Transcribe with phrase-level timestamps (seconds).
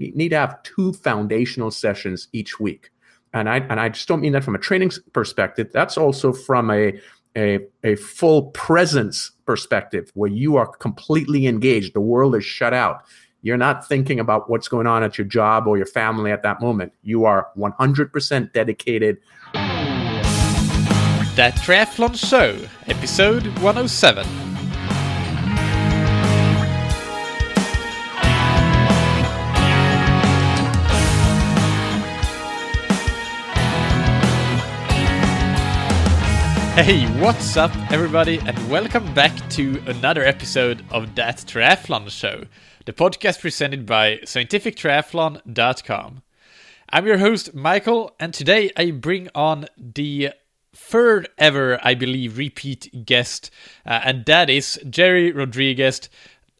[0.00, 2.90] you need to have two foundational sessions each week.
[3.34, 5.70] And I and I just don't mean that from a training perspective.
[5.72, 6.98] That's also from a
[7.36, 11.94] a, a full presence perspective where you are completely engaged.
[11.94, 13.04] The world is shut out.
[13.42, 16.60] You're not thinking about what's going on at your job or your family at that
[16.60, 16.92] moment.
[17.02, 19.18] You are 100% dedicated.
[21.36, 22.58] That Triathlon Show,
[22.88, 24.47] episode 107.
[36.78, 42.44] Hey, what's up, everybody, and welcome back to another episode of That Triathlon Show,
[42.84, 46.22] the podcast presented by scientifictriathlon.com.
[46.90, 50.30] I'm your host, Mikael, and today I bring on the
[50.72, 53.50] third ever, I believe, repeat guest,
[53.84, 56.08] uh, and that is Jerry Rodriguez,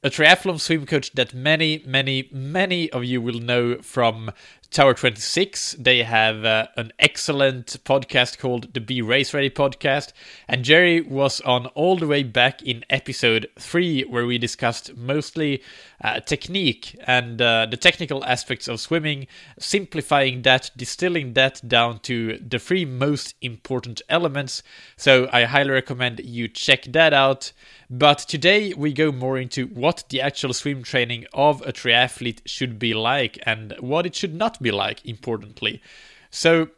[0.02, 4.32] a triathlon swim coach that many, many, many of you will know from
[4.70, 5.76] Tower 26.
[5.78, 10.12] They have uh, an excellent podcast called the Be Race Ready podcast.
[10.46, 15.62] And Jerry was on all the way back in episode 3, where we discussed mostly
[16.04, 19.26] uh, technique and uh, the technical aspects of swimming,
[19.58, 24.62] simplifying that, distilling that down to the three most important elements.
[24.96, 27.52] So I highly recommend you check that out.
[27.90, 32.78] But today we go more into what the actual swim training of a triathlete should
[32.78, 35.82] be like and what it should not be like, importantly.
[36.30, 36.68] So,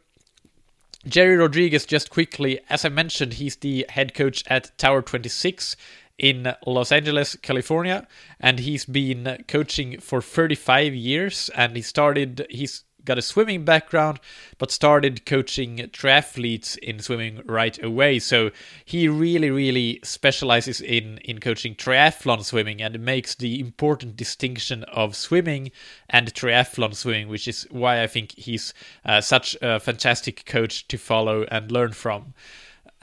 [1.07, 5.75] Jerry Rodriguez, just quickly, as I mentioned, he's the head coach at Tower 26
[6.17, 8.07] in Los Angeles, California,
[8.39, 11.49] and he's been coaching for 35 years.
[11.55, 14.19] And he started, he's got a swimming background,
[14.57, 18.19] but started coaching triathletes in swimming right away.
[18.19, 18.51] So
[18.85, 25.15] he really, really specializes in in coaching triathlon swimming and makes the important distinction of
[25.15, 25.71] swimming
[26.09, 28.73] and triathlon swimming, which is why I think he's
[29.05, 32.33] uh, such a fantastic coach to follow and learn from.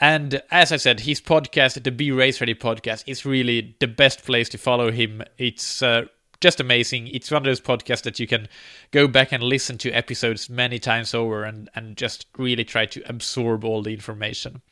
[0.01, 4.25] And as I said, his podcast, the Be Race Ready podcast, is really the best
[4.25, 5.25] place to follow him.
[5.39, 6.05] It's uh,
[6.41, 7.09] just amazing.
[7.09, 8.49] It's one of those podcasts that you can
[8.91, 13.03] go back and listen to episodes many times over and, and just really try to
[13.09, 14.63] absorb all the information.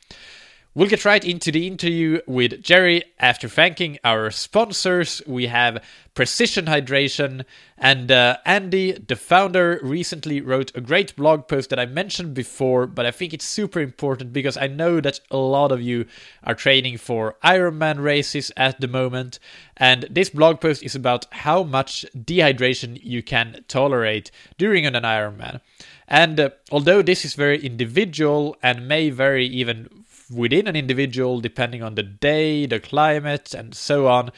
[0.77, 5.23] We'll get right into the interview with Jerry after thanking our sponsors.
[5.25, 5.83] We have
[6.13, 7.45] Precision Hydration,
[7.79, 12.85] and uh, Andy, the founder, recently wrote a great blog post that I mentioned before,
[12.85, 16.05] but I think it's super important because I know that a lot of you
[16.43, 19.39] are training for Ironman races at the moment,
[19.77, 24.29] and this blog post is about how much dehydration you can tolerate
[24.59, 25.59] during an Ironman.
[26.07, 31.83] And uh, although this is very individual and may vary even within an individual depending
[31.83, 34.31] on the day, the climate, and so on.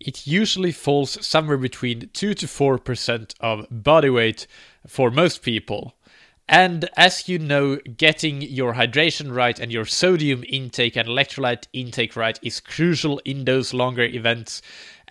[0.00, 4.46] It usually falls somewhere between 2 to 4% of body weight
[4.86, 5.94] for most people.
[6.48, 12.16] And as you know, getting your hydration right and your sodium intake and electrolyte intake
[12.16, 14.60] right is crucial in those longer events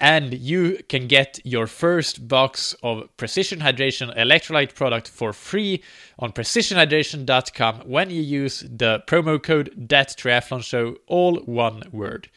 [0.03, 5.81] and you can get your first box of Precision Hydration electrolyte product for free
[6.19, 12.29] on precisionhydration.com when you use the promo code that triathlon show all one word.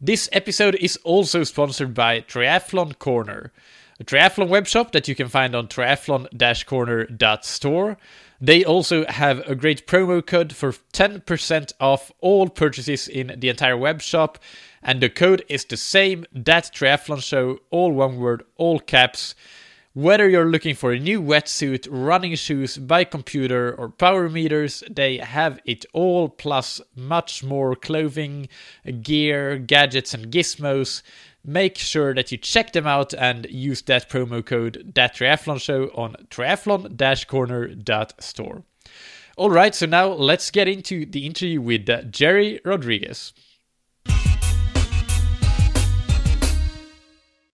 [0.00, 3.52] This episode is also sponsored by Triathlon Corner,
[4.00, 7.96] a triathlon webshop that you can find on triathlon-corner.store.
[8.40, 13.76] They also have a great promo code for 10% off all purchases in the entire
[13.76, 14.36] webshop
[14.82, 19.34] and the code is the same that triathlon show all one word all caps.
[19.94, 25.16] Whether you're looking for a new wetsuit running shoes bike computer or power meters they
[25.16, 28.48] have it all plus much more clothing
[29.02, 31.02] gear gadgets and gizmos
[31.44, 35.84] make sure that you check them out and use that promo code that triathlon show
[35.94, 38.62] on triathlon-corner.store
[39.36, 43.32] all right so now let's get into the interview with jerry rodriguez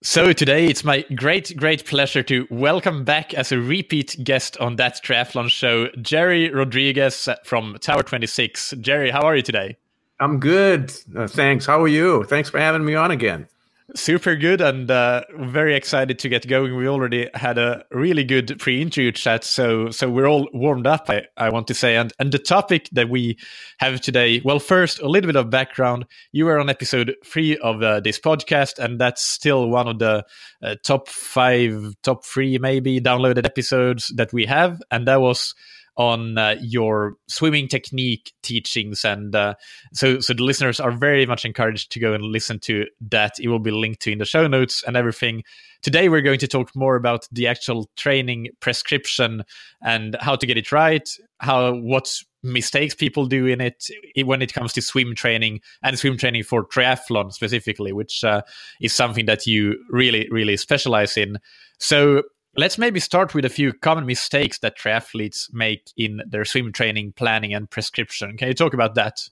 [0.06, 4.76] So today it's my great, great pleasure to welcome back as a repeat guest on
[4.76, 8.74] that triathlon show, Jerry Rodriguez from Tower 26.
[8.80, 9.78] Jerry, how are you today?
[10.20, 10.92] I'm good.
[11.16, 11.64] Uh, thanks.
[11.64, 12.24] How are you?
[12.24, 13.48] Thanks for having me on again
[13.94, 16.76] super good and uh, very excited to get going.
[16.76, 21.08] We already had a really good pre-interview chat, so so we're all warmed up.
[21.08, 23.38] I, I want to say, and and the topic that we
[23.78, 24.40] have today.
[24.44, 26.06] Well, first a little bit of background.
[26.32, 30.24] You were on episode three of uh, this podcast, and that's still one of the
[30.62, 35.54] uh, top five, top three maybe downloaded episodes that we have, and that was
[35.96, 39.54] on uh, your swimming technique teachings, and uh,
[39.92, 43.34] so so the listeners are very much encouraged to go and listen to that.
[43.38, 45.42] It will be linked to in the show notes and everything.
[45.82, 49.42] Today we're going to talk more about the actual training prescription
[49.82, 51.08] and how to get it right,
[51.40, 52.10] how what
[52.42, 53.86] mistakes people do in it
[54.24, 58.42] when it comes to swim training and swim training for triathlon specifically, which uh,
[58.80, 61.38] is something that you really, really specialize in.
[61.78, 62.22] So
[62.56, 67.12] let's maybe start with a few common mistakes that triathletes make in their swim training
[67.12, 68.36] planning and prescription.
[68.36, 69.28] Can you talk about that?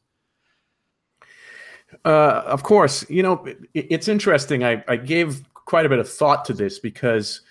[2.05, 3.09] Uh, of course.
[3.11, 4.65] You know, it, it's interesting.
[4.65, 7.43] I, I gave quite a bit of thought to this because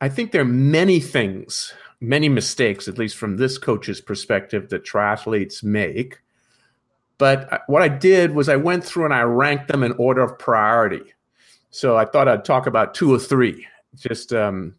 [0.00, 4.84] I think there are many things many mistakes, at least from this coach's perspective, that
[4.84, 6.20] triathletes make.
[7.18, 10.38] But what I did was I went through and I ranked them in order of
[10.38, 11.14] priority.
[11.70, 13.66] So I thought I'd talk about two or three,
[13.98, 14.74] just um,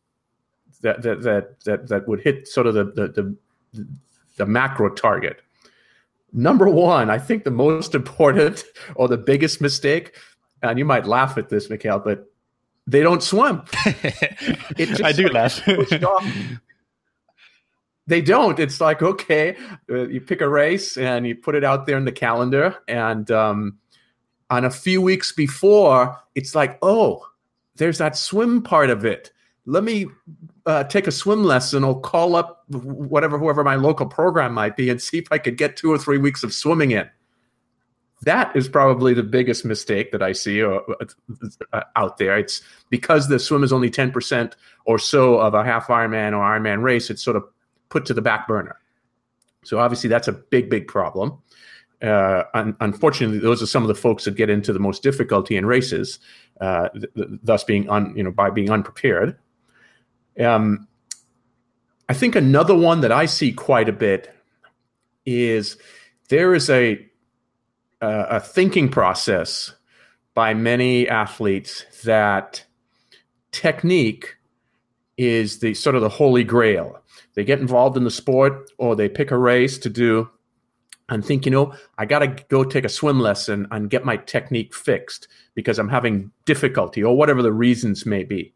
[0.81, 3.35] that, that that that that would hit sort of the the,
[3.73, 3.87] the,
[4.37, 5.41] the macro target.
[6.31, 8.63] Number one, I think the most important
[8.95, 10.15] or the biggest mistake,
[10.61, 12.25] and you might laugh at this, Mikael, but
[12.87, 13.63] they don't swim.
[13.75, 15.61] I do laugh.
[18.07, 18.59] They don't.
[18.59, 19.55] It's like okay,
[19.87, 23.29] uh, you pick a race and you put it out there in the calendar, and
[23.29, 23.77] um,
[24.49, 27.28] on a few weeks before, it's like, oh,
[27.79, 29.31] there's that swim part of it.
[29.65, 30.05] Let me
[30.65, 34.89] uh, take a swim lesson or call up whatever whoever my local program might be
[34.89, 37.09] and see if I could get two or three weeks of swimming in.
[38.23, 40.79] That is probably the biggest mistake that I see uh,
[41.71, 42.37] uh, out there.
[42.37, 44.53] It's because the swim is only 10%
[44.85, 47.45] or so of a half Ironman or Ironman race, it's sort of
[47.87, 48.77] put to the back burner.
[49.63, 51.41] So obviously that's a big, big problem.
[52.01, 55.57] Uh, un- unfortunately, those are some of the folks that get into the most difficulty
[55.57, 56.19] in races,
[56.61, 59.37] uh, th- th- thus being un- you know by being unprepared.
[60.39, 60.87] Um,
[62.07, 64.33] I think another one that I see quite a bit
[65.25, 65.77] is
[66.29, 67.05] there is a
[68.01, 69.73] uh, a thinking process
[70.33, 72.63] by many athletes that
[73.51, 74.35] technique
[75.17, 77.01] is the sort of the holy grail
[77.35, 80.29] they get involved in the sport or they pick a race to do
[81.09, 84.17] and think, you know, I got to go take a swim lesson and get my
[84.17, 88.53] technique fixed because I'm having difficulty or whatever the reasons may be.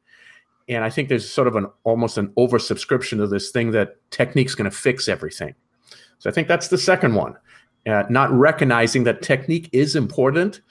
[0.70, 4.56] And I think there's sort of an almost an oversubscription of this thing that technique's
[4.56, 5.56] going to fix everything.
[6.20, 7.36] So I think that's the second one.
[7.86, 10.62] Uh, not recognizing that technique is important,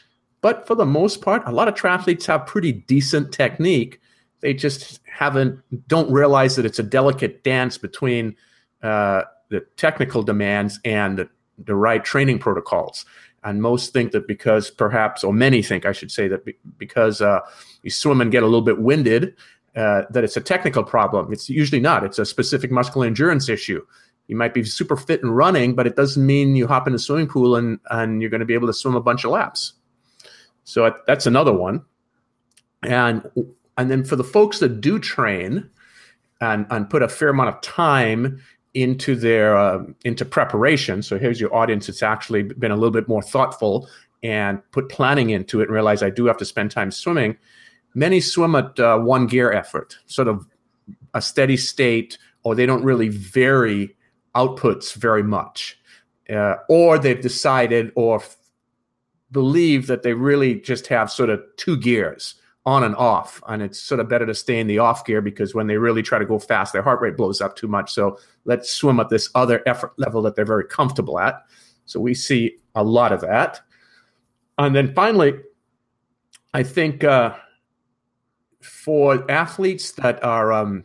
[0.41, 4.01] but for the most part, a lot of triathletes have pretty decent technique
[4.43, 5.59] they just haven't
[5.89, 8.37] don't realize that it's a delicate dance between
[8.83, 11.29] uh, the technical demands and the,
[11.59, 13.05] the, right training protocols.
[13.45, 17.21] And most think that because perhaps, or many think, I should say, that be, because
[17.21, 17.41] uh,
[17.83, 19.35] you swim and get a little bit winded,
[19.75, 21.33] uh, that it's a technical problem.
[21.33, 22.05] It's usually not.
[22.05, 23.85] It's a specific muscular endurance issue.
[24.29, 26.99] You might be super fit and running, but it doesn't mean you hop in a
[26.99, 29.75] swimming pool and, and you're going to be able to swim a bunch of laps.
[30.65, 31.85] So that's another one.
[32.83, 33.29] And
[33.79, 35.71] and then for the folks that do train
[36.41, 38.41] and, and put a fair amount of time
[38.75, 43.09] into their uh, into preparation, so here's your audience that's actually been a little bit
[43.09, 43.89] more thoughtful
[44.23, 47.37] and put planning into it and realize I do have to spend time swimming.
[47.95, 50.47] Many swim at uh, one gear effort, sort of
[51.13, 53.95] a steady state, or they don't really vary
[54.35, 55.79] outputs very much.
[56.31, 58.37] Uh, or they've decided or f-
[59.31, 63.43] believe that they really just have sort of two gears on and off.
[63.49, 66.03] And it's sort of better to stay in the off gear because when they really
[66.03, 67.93] try to go fast, their heart rate blows up too much.
[67.93, 71.45] So let's swim at this other effort level that they're very comfortable at.
[71.87, 73.61] So we see a lot of that.
[74.59, 75.35] And then finally,
[76.55, 77.35] I think uh,
[78.61, 80.85] for athletes that are um,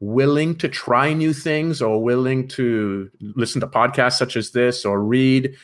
[0.00, 5.02] willing to try new things or willing to listen to podcasts such as this or
[5.02, 5.54] read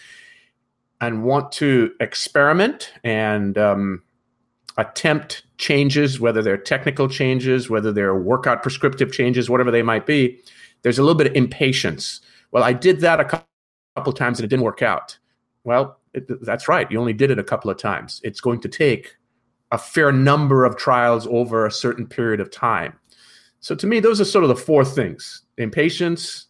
[1.00, 4.02] and want to experiment and um,
[4.76, 10.38] attempt changes, whether they're technical changes, whether they're workout prescriptive changes, whatever they might be,
[10.82, 12.20] there's a little bit of impatience.
[12.52, 13.44] Well, I did that a
[13.96, 15.18] couple times and it didn't work out.
[15.64, 16.90] Well, it, that's right.
[16.90, 18.20] You only did it a couple of times.
[18.22, 19.16] It's going to take
[19.72, 22.98] a fair number of trials over a certain period of time.
[23.60, 26.46] So to me, those are sort of the four things impatience,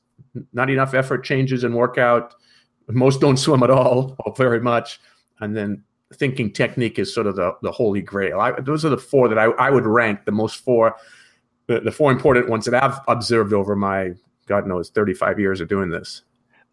[0.52, 2.34] not enough effort changes in workout.
[2.88, 5.00] Most don't swim at all or very much.
[5.40, 5.82] And then
[6.14, 8.40] thinking technique is sort of the, the holy grail.
[8.40, 10.96] I, those are the four that I, I would rank the most four,
[11.66, 14.12] the, the four important ones that I've observed over my,
[14.46, 16.22] God knows, 35 years of doing this.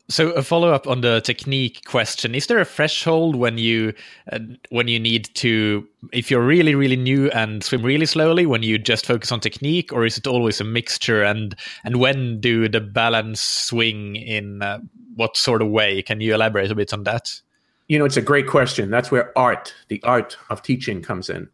[0.09, 3.93] So a follow up on the technique question: Is there a threshold when you
[4.33, 8.63] uh, when you need to, if you're really really new and swim really slowly, when
[8.63, 11.23] you just focus on technique, or is it always a mixture?
[11.23, 14.79] And and when do the balance swing in uh,
[15.15, 16.01] what sort of way?
[16.01, 17.41] Can you elaborate a bit on that?
[17.87, 18.89] You know, it's a great question.
[18.89, 21.49] That's where art, the art of teaching, comes in,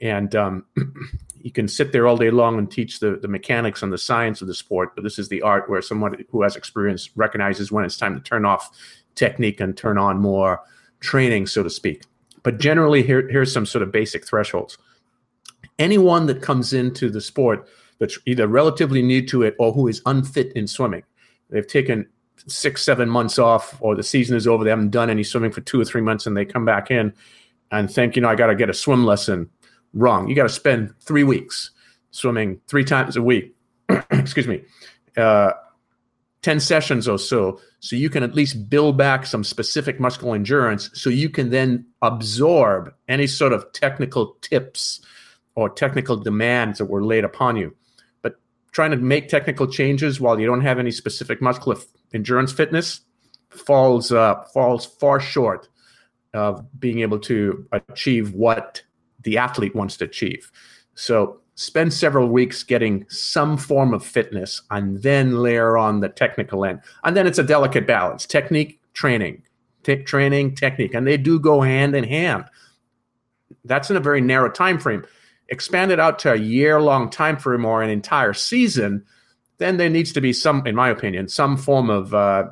[0.00, 0.64] and um,
[1.44, 4.40] you can sit there all day long and teach the, the mechanics and the science
[4.40, 7.84] of the sport, but this is the art where someone who has experience recognizes when
[7.84, 8.70] it's time to turn off
[9.14, 10.60] technique and turn on more
[11.00, 12.04] training, so to speak.
[12.42, 14.78] But generally, here, here's some sort of basic thresholds.
[15.78, 20.00] Anyone that comes into the sport that's either relatively new to it or who is
[20.06, 21.02] unfit in swimming,
[21.50, 22.06] they've taken
[22.46, 25.60] six, seven months off, or the season is over, they haven't done any swimming for
[25.60, 27.12] two or three months, and they come back in
[27.70, 29.48] and think, you know, I got to get a swim lesson
[29.92, 30.28] wrong.
[30.28, 31.70] You got to spend three weeks
[32.10, 33.54] swimming three times a week.
[34.10, 34.62] excuse me.
[35.16, 35.52] Uh,
[36.42, 40.90] 10 sessions or so, so you can at least build back some specific muscular endurance
[40.92, 45.00] so you can then absorb any sort of technical tips
[45.54, 47.74] or technical demands that were laid upon you.
[48.20, 48.34] But
[48.72, 51.78] trying to make technical changes while you don't have any specific muscular
[52.14, 53.00] endurance fitness
[53.50, 55.68] falls uh, falls far short
[56.32, 58.82] of being able to achieve what
[59.22, 60.50] the athlete wants to achieve.
[60.94, 66.64] So spend several weeks getting some form of fitness and then layer on the technical
[66.64, 66.80] end.
[67.04, 69.42] And then it's a delicate balance technique, training,
[69.82, 70.94] t- training, technique.
[70.94, 72.44] And they do go hand in hand.
[73.64, 75.04] That's in a very narrow time frame.
[75.48, 79.04] Expand it out to a year long time frame or an entire season,
[79.58, 82.44] then there needs to be some, in my opinion, some form of uh,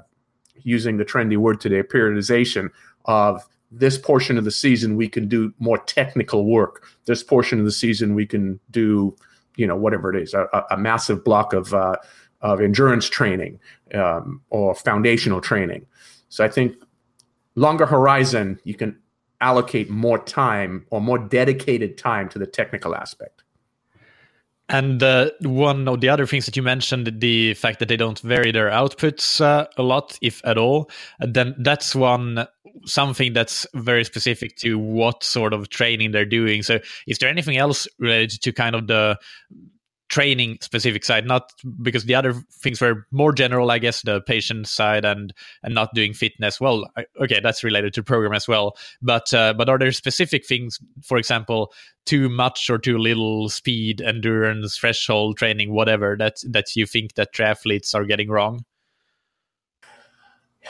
[0.62, 2.70] using the trendy word today, periodization
[3.06, 6.84] of this portion of the season we can do more technical work.
[7.06, 9.16] This portion of the season we can do,
[9.56, 11.96] you know, whatever it is, a, a massive block of uh,
[12.42, 13.58] of endurance training
[13.94, 15.86] um, or foundational training.
[16.28, 16.76] So I think
[17.54, 18.98] longer horizon, you can
[19.40, 23.41] allocate more time or more dedicated time to the technical aspect.
[24.68, 28.18] And uh, one of the other things that you mentioned, the fact that they don't
[28.20, 30.90] vary their outputs uh, a lot, if at all,
[31.20, 32.46] then that's one
[32.84, 36.62] something that's very specific to what sort of training they're doing.
[36.62, 39.18] So, is there anything else related to kind of the
[40.12, 44.68] training specific side not because the other things were more general i guess the patient
[44.68, 46.60] side and and not doing fitness.
[46.60, 46.90] Well
[47.20, 48.76] okay that's related to program as well.
[49.00, 51.72] But uh, but are there specific things for example
[52.06, 57.34] too much or too little speed endurance threshold training whatever that that you think that
[57.34, 58.64] triathletes are getting wrong?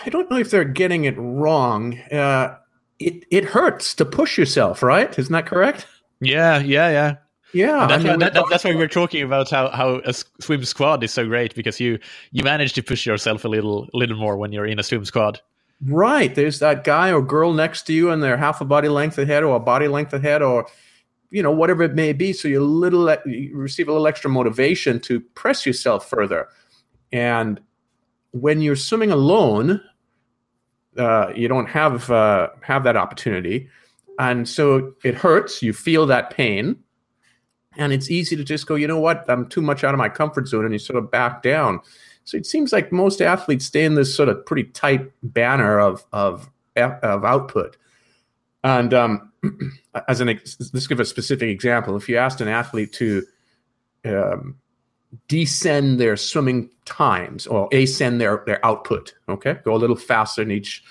[0.05, 1.99] I don't know if they're getting it wrong.
[2.11, 2.57] Uh,
[2.99, 5.19] it it hurts to push yourself right?
[5.19, 5.87] Isn't that correct?
[6.21, 7.17] Yeah yeah yeah
[7.53, 10.65] yeah, that's, I mean, why, that, that's why we're talking about how, how a swim
[10.65, 11.99] squad is so great because you
[12.31, 15.41] you manage to push yourself a little little more when you're in a swim squad.
[15.85, 16.33] Right.
[16.35, 19.43] There's that guy or girl next to you, and they're half a body length ahead
[19.43, 20.67] or a body length ahead, or
[21.31, 22.33] you know whatever it may be.
[22.33, 26.49] So you little you receive a little extra motivation to press yourself further.
[27.13, 27.61] And
[28.31, 29.83] when you're swimming alone,
[30.97, 33.69] uh, you don't have uh, have that opportunity,
[34.19, 35.63] and so it hurts.
[35.63, 36.77] You feel that pain
[37.77, 40.09] and it's easy to just go, you know what, I'm too much out of my
[40.09, 41.81] comfort zone, and you sort of back down.
[42.25, 46.05] So it seems like most athletes stay in this sort of pretty tight banner of
[46.13, 47.77] of of output.
[48.65, 49.33] And um,
[50.09, 51.97] as an let's give a specific example.
[51.97, 53.27] If you asked an athlete to
[54.05, 54.57] um,
[55.29, 60.51] descend their swimming times or ascend their their output, okay, go a little faster in
[60.51, 60.85] each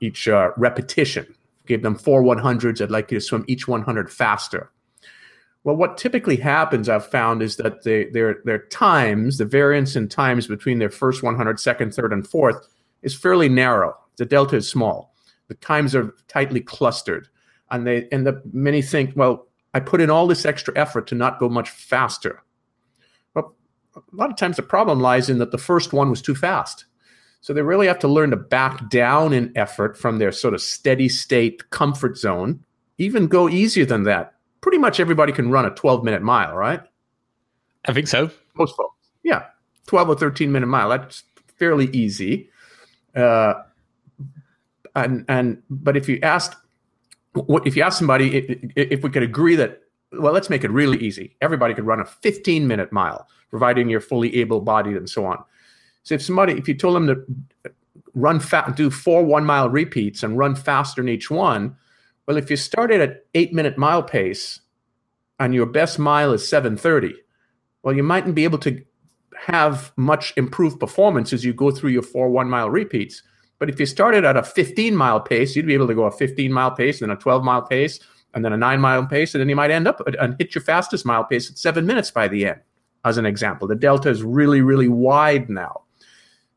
[0.00, 1.26] each uh, repetition.
[1.66, 2.80] Give them four 100s.
[2.80, 4.72] I'd like you to swim each 100 faster
[5.64, 10.08] well, what typically happens, I've found, is that they, their their times, the variance in
[10.08, 12.66] times between their first 100, second, third, and fourth,
[13.02, 13.96] is fairly narrow.
[14.16, 15.14] The delta is small.
[15.46, 17.28] The times are tightly clustered,
[17.70, 21.14] and they and the many think, well, I put in all this extra effort to
[21.14, 22.42] not go much faster.
[23.34, 23.54] Well,
[23.96, 26.86] a lot of times the problem lies in that the first one was too fast.
[27.40, 30.60] So they really have to learn to back down in effort from their sort of
[30.60, 32.64] steady state comfort zone,
[32.98, 34.31] even go easier than that
[34.62, 36.80] pretty much everybody can run a 12 minute mile, right?
[37.84, 38.30] I think so.
[38.54, 38.96] Most folks.
[39.22, 39.44] Yeah.
[39.86, 40.88] 12 or 13 minute mile.
[40.88, 41.24] That's
[41.58, 42.48] fairly easy.
[43.14, 43.54] Uh,
[44.94, 46.56] and, and, but if you asked,
[47.34, 49.80] what if you ask somebody if, if we could agree that,
[50.12, 51.34] well, let's make it really easy.
[51.40, 55.42] Everybody could run a 15 minute mile, providing you're fully able bodied and so on.
[56.02, 57.72] So if somebody, if you told them to
[58.14, 61.76] run fast, do four one mile repeats and run faster in each one,
[62.26, 64.60] well, if you started at eight minute mile pace
[65.38, 67.14] and your best mile is 730,
[67.82, 68.82] well, you mightn't be able to
[69.36, 73.22] have much improved performance as you go through your four one mile repeats.
[73.58, 76.10] But if you started at a 15 mile pace, you'd be able to go a
[76.10, 77.98] 15 mile pace, then a 12 mile pace,
[78.34, 80.62] and then a nine mile pace, and then you might end up and hit your
[80.62, 82.60] fastest mile pace at seven minutes by the end,
[83.04, 83.68] as an example.
[83.68, 85.82] The delta is really, really wide now.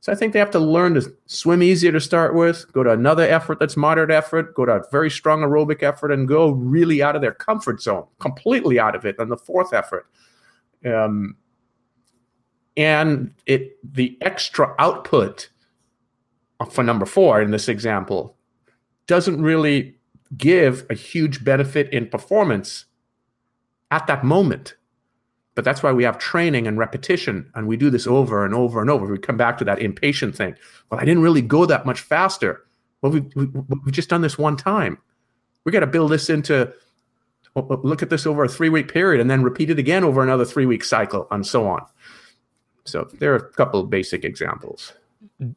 [0.05, 2.91] So I think they have to learn to swim easier to start with, go to
[2.91, 7.01] another effort that's moderate effort, go to a very strong aerobic effort, and go really
[7.01, 10.05] out of their comfort zone, completely out of it on the fourth effort.
[10.85, 11.37] Um,
[12.77, 15.49] and it the extra output
[16.69, 18.37] for number four in this example
[19.07, 19.97] doesn't really
[20.37, 22.85] give a huge benefit in performance
[23.89, 24.75] at that moment.
[25.55, 28.81] But that's why we have training and repetition, and we do this over and over
[28.81, 29.05] and over.
[29.05, 30.55] We come back to that impatient thing.
[30.89, 32.65] Well, I didn't really go that much faster.
[33.01, 34.97] Well, we, we, we've just done this one time.
[35.63, 36.73] We got to build this into
[37.55, 40.03] oh, oh, look at this over a three week period and then repeat it again
[40.03, 41.85] over another three week cycle and so on.
[42.83, 44.93] So there are a couple of basic examples.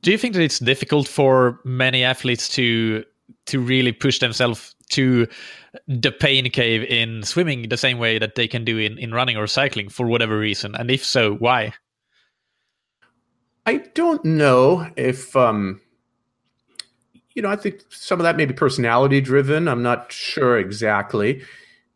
[0.00, 3.04] Do you think that it's difficult for many athletes to
[3.46, 5.26] to really push themselves to
[5.86, 9.36] the pain cave in swimming the same way that they can do in, in running
[9.36, 10.74] or cycling for whatever reason?
[10.74, 11.74] And if so, why?
[13.66, 15.80] I don't know if um
[17.34, 19.68] you know, I think some of that may be personality driven.
[19.68, 21.42] I'm not sure exactly.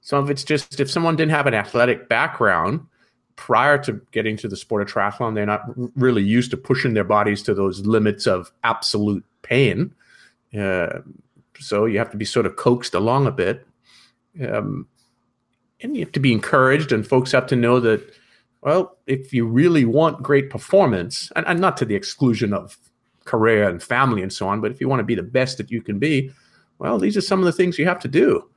[0.01, 2.87] Some of it's just if someone didn't have an athletic background
[3.35, 5.63] prior to getting to the sport of triathlon, they're not
[5.97, 9.93] really used to pushing their bodies to those limits of absolute pain.
[10.57, 11.01] Uh,
[11.59, 13.67] so you have to be sort of coaxed along a bit.
[14.49, 14.87] Um,
[15.81, 18.15] and you have to be encouraged, and folks have to know that,
[18.63, 22.79] well, if you really want great performance, and, and not to the exclusion of
[23.25, 25.71] career and family and so on, but if you want to be the best that
[25.71, 26.31] you can be,
[26.79, 28.49] well, these are some of the things you have to do.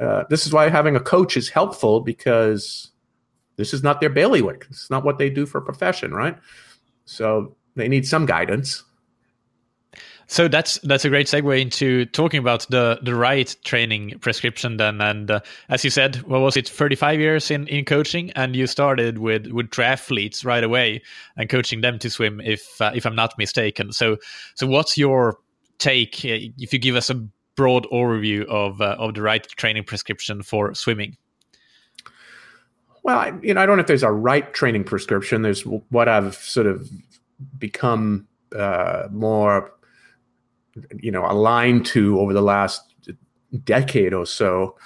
[0.00, 2.90] Uh, this is why having a coach is helpful because
[3.56, 4.66] this is not their bailiwick.
[4.70, 6.36] It's not what they do for a profession, right?
[7.04, 8.84] So they need some guidance.
[10.30, 15.00] So that's that's a great segue into talking about the the right training prescription then.
[15.00, 18.66] And uh, as you said, what was it, 35 years in, in coaching, and you
[18.66, 21.00] started with with triathletes right away
[21.38, 23.90] and coaching them to swim, if uh, if I'm not mistaken.
[23.92, 24.18] So
[24.54, 25.38] so what's your
[25.78, 27.14] take uh, if you give us a
[27.56, 31.16] broad overview of uh, of the right training prescription for swimming?
[33.02, 35.40] Well, I, you know, I don't know if there's a right training prescription.
[35.40, 36.90] There's what I've sort of
[37.58, 39.72] become uh, more
[41.00, 42.82] you know aligned to over the last
[43.64, 44.76] decade or so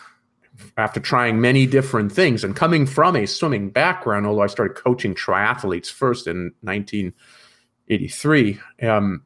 [0.77, 5.15] after trying many different things and coming from a swimming background although i started coaching
[5.15, 9.23] triathletes first in 1983 um,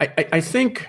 [0.00, 0.86] I, I, think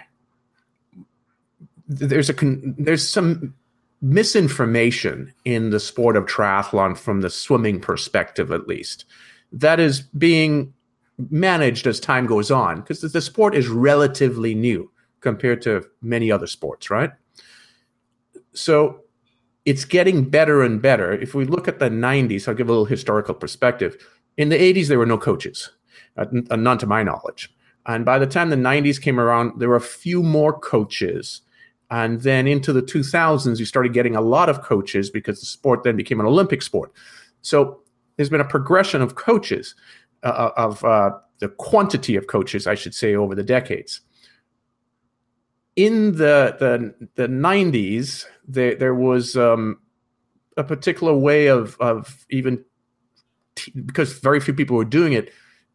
[1.87, 3.53] there's a there's some
[4.01, 9.05] misinformation in the sport of triathlon from the swimming perspective at least.
[9.51, 10.73] That is being
[11.17, 16.47] managed as time goes on because the sport is relatively new compared to many other
[16.47, 17.11] sports, right?
[18.53, 19.01] So
[19.65, 21.11] it's getting better and better.
[21.13, 23.97] If we look at the 90s, I'll give a little historical perspective.
[24.37, 25.71] In the 80s, there were no coaches,
[26.15, 27.53] uh, none to my knowledge.
[27.87, 31.41] And by the time the 90s came around, there were a few more coaches.
[31.89, 35.83] And then into the 2000s, you started getting a lot of coaches because the sport
[35.83, 36.91] then became an Olympic sport.
[37.41, 37.81] So
[38.17, 39.73] there's been a progression of coaches.
[40.23, 44.01] Uh, uh, of uh, the quantity of coaches, I should say, over the decades.
[45.75, 49.79] In the the, the 90s, there, there was um,
[50.57, 52.65] a particular way of, of even,
[53.85, 55.31] because very few people were doing it,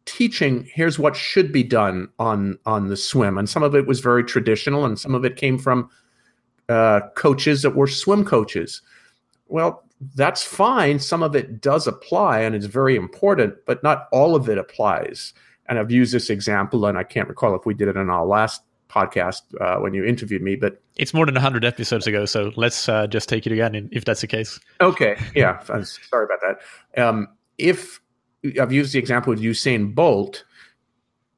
[0.07, 4.00] teaching here's what should be done on on the swim and some of it was
[4.00, 5.88] very traditional and some of it came from
[6.68, 8.83] uh, coaches that were swim coaches
[9.46, 10.98] well that's fine.
[10.98, 15.32] Some of it does apply and it's very important, but not all of it applies.
[15.66, 18.26] And I've used this example, and I can't recall if we did it in our
[18.26, 22.26] last podcast uh, when you interviewed me, but it's more than 100 episodes ago.
[22.26, 24.60] So let's uh, just take it again if that's the case.
[24.80, 25.16] Okay.
[25.34, 25.62] Yeah.
[25.68, 27.02] I'm sorry about that.
[27.02, 28.00] Um, if
[28.60, 30.44] I've used the example of Usain Bolt,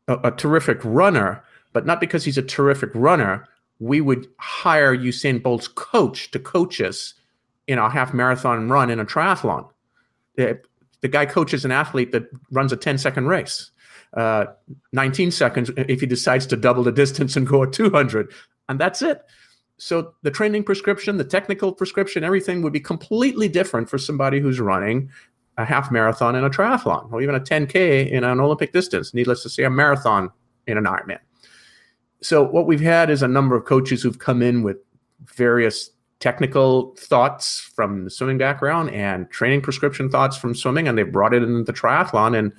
[0.09, 3.47] a, a terrific runner, but not because he's a terrific runner,
[3.79, 7.15] we would hire Usain Bolt's coach to coach us
[7.67, 9.69] in a half marathon run in a triathlon.
[10.37, 10.61] The,
[11.01, 13.71] the guy coaches an athlete that runs a 10 second race.
[14.15, 14.47] Uh,
[14.93, 18.33] 19 seconds if he decides to double the distance and go at 200.
[18.69, 19.23] And that's it.
[19.77, 24.61] So the training prescription, the technical prescription, everything would be completely different for somebody who's
[24.61, 25.11] running
[25.57, 29.43] a half marathon in a triathlon or even a 10K in an Olympic distance, needless
[29.43, 30.31] to say, a marathon
[30.67, 31.19] in an Ironman.
[32.23, 34.79] So what we've had is a number of coaches who've come in with
[35.37, 35.91] various
[36.25, 41.35] technical thoughts from the swimming background and training prescription thoughts from swimming, and they brought
[41.35, 42.51] it into the triathlon, and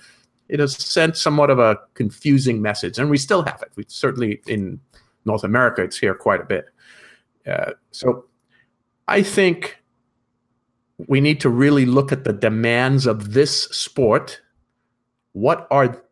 [0.49, 2.99] it has sent somewhat of a confusing message.
[2.99, 3.71] And we still have it.
[3.75, 4.79] We certainly in
[5.25, 6.65] North America, it's here quite a bit.
[7.47, 8.25] Uh, so
[9.07, 9.81] I think
[11.07, 14.41] we need to really look at the demands of this sport.
[15.31, 16.03] What are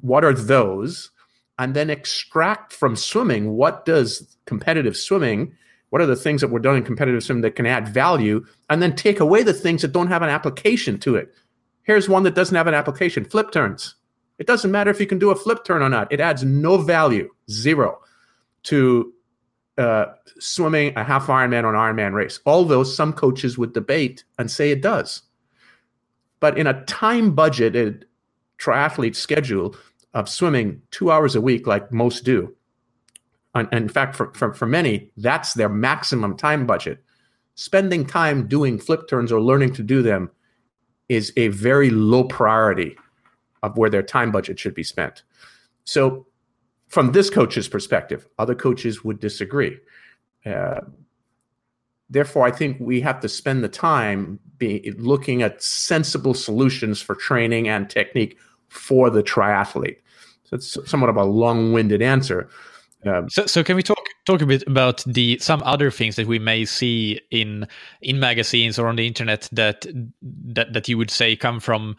[0.00, 1.10] what are those?
[1.58, 5.56] And then extract from swimming what does competitive swimming,
[5.90, 8.82] what are the things that were done in competitive swimming that can add value, and
[8.82, 11.34] then take away the things that don't have an application to it.
[11.82, 13.96] Here's one that doesn't have an application flip turns.
[14.38, 16.78] It doesn't matter if you can do a flip turn or not, it adds no
[16.78, 18.00] value, zero,
[18.64, 19.12] to
[19.76, 20.06] uh,
[20.38, 22.40] swimming a half Ironman or an Ironman race.
[22.46, 25.22] Although some coaches would debate and say it does.
[26.38, 28.04] But in a time budgeted
[28.58, 29.76] triathlete schedule
[30.14, 32.54] of swimming two hours a week, like most do,
[33.54, 37.02] and, in fact, for, for, for many, that's their maximum time budget.
[37.54, 40.30] Spending time doing flip turns or learning to do them
[41.08, 42.96] is a very low priority
[43.62, 45.22] of where their time budget should be spent.
[45.84, 46.26] So
[46.90, 48.26] from this coach's perspective.
[48.38, 49.78] Other coaches would disagree.
[50.44, 50.80] Uh,
[52.10, 57.14] therefore, I think we have to spend the time be, looking at sensible solutions for
[57.14, 58.36] training and technique
[58.68, 59.98] for the triathlete.
[60.44, 62.48] So it's somewhat of a long-winded answer.
[63.06, 66.26] Um, so, so can we talk talk a bit about the some other things that
[66.26, 67.66] we may see in
[68.02, 69.86] in magazines or on the internet that
[70.22, 71.96] that that you would say come from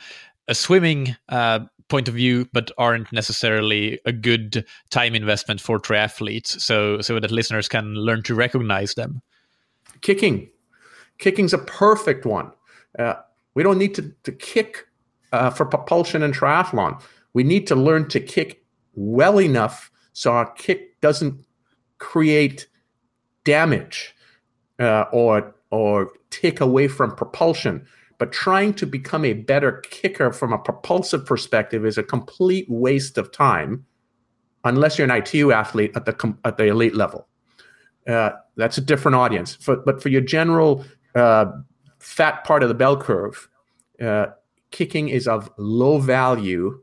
[0.47, 1.59] a swimming uh,
[1.89, 6.59] point of view, but aren't necessarily a good time investment for triathletes.
[6.59, 9.21] So so that listeners can learn to recognize them.
[10.01, 10.49] Kicking,
[11.17, 12.51] kicking's a perfect one.
[12.97, 13.15] Uh,
[13.55, 14.87] we don't need to to kick
[15.31, 17.01] uh, for propulsion and triathlon.
[17.33, 21.45] We need to learn to kick well enough so our kick doesn't
[21.97, 22.67] create
[23.43, 24.15] damage
[24.79, 27.85] uh, or or take away from propulsion
[28.21, 33.17] but trying to become a better kicker from a propulsive perspective is a complete waste
[33.17, 33.83] of time
[34.63, 37.27] unless you're an ITU athlete at the at the elite level.
[38.07, 39.55] Uh, that's a different audience.
[39.55, 40.85] For, but for your general
[41.15, 41.45] uh,
[41.97, 43.49] fat part of the bell curve,
[43.99, 44.27] uh,
[44.69, 46.79] kicking is of low value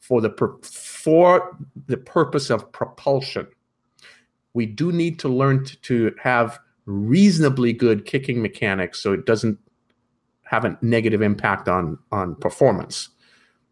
[0.00, 0.30] for the
[0.62, 3.46] for the purpose of propulsion.
[4.54, 9.58] We do need to learn to, to have reasonably good kicking mechanics so it doesn't
[10.42, 13.10] have a negative impact on on performance.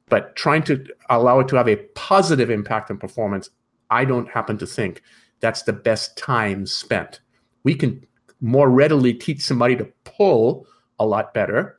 [0.09, 3.51] But trying to allow it to have a positive impact on performance,
[3.91, 5.03] I don't happen to think
[5.41, 7.21] that's the best time spent.
[7.65, 8.07] We can
[8.41, 10.67] more readily teach somebody to pull
[10.99, 11.79] a lot better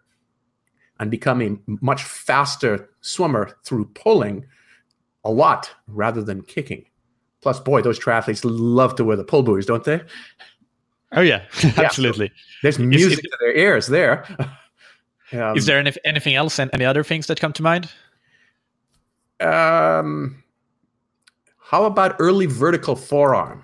[1.00, 4.46] and become a much faster swimmer through pulling
[5.24, 6.86] a lot rather than kicking.
[7.42, 10.02] Plus, boy, those triathletes love to wear the pull buoys, don't they?
[11.12, 11.46] Oh yeah,
[11.78, 12.28] absolutely.
[12.28, 14.26] Yeah, so there's music to their ears there.
[15.32, 17.88] Um, Is there any, anything else and any other things that come to mind?
[19.40, 20.44] Um,
[21.60, 23.64] how about early vertical forearm?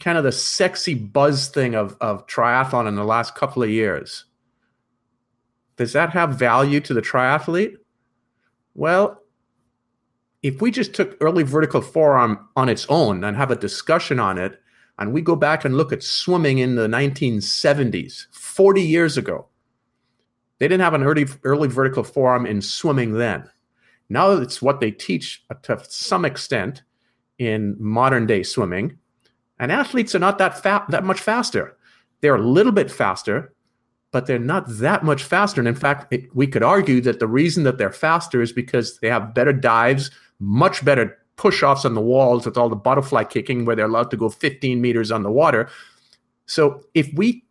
[0.00, 4.24] Kind of the sexy buzz thing of, of triathlon in the last couple of years.
[5.76, 7.76] Does that have value to the triathlete?
[8.74, 9.22] Well,
[10.42, 14.38] if we just took early vertical forearm on its own and have a discussion on
[14.38, 14.60] it,
[14.98, 19.48] and we go back and look at swimming in the 1970s, 40 years ago,
[20.58, 23.48] they didn't have an early early vertical forearm in swimming then.
[24.10, 26.82] Now it's what they teach to some extent
[27.38, 28.98] in modern day swimming,
[29.58, 31.76] and athletes are not that fa- that much faster.
[32.20, 33.54] They're a little bit faster,
[34.12, 35.60] but they're not that much faster.
[35.60, 38.98] And in fact, it, we could argue that the reason that they're faster is because
[38.98, 43.24] they have better dives, much better push offs on the walls with all the butterfly
[43.24, 45.68] kicking, where they're allowed to go 15 meters on the water.
[46.46, 47.44] So if we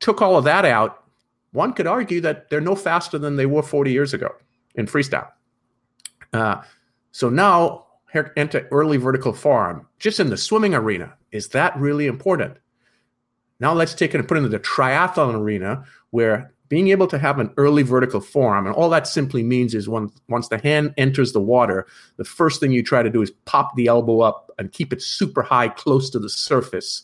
[0.00, 1.06] took all of that out
[1.56, 4.28] one could argue that they're no faster than they were 40 years ago
[4.74, 5.30] in freestyle.
[6.34, 6.60] Uh,
[7.12, 7.86] so now
[8.36, 11.14] enter early vertical forearm, just in the swimming arena.
[11.32, 12.58] Is that really important?
[13.60, 17.18] Now let's take it and put it into the triathlon arena where being able to
[17.18, 20.92] have an early vertical forearm, and all that simply means is when, once the hand
[20.96, 24.50] enters the water, the first thing you try to do is pop the elbow up
[24.58, 27.02] and keep it super high, close to the surface.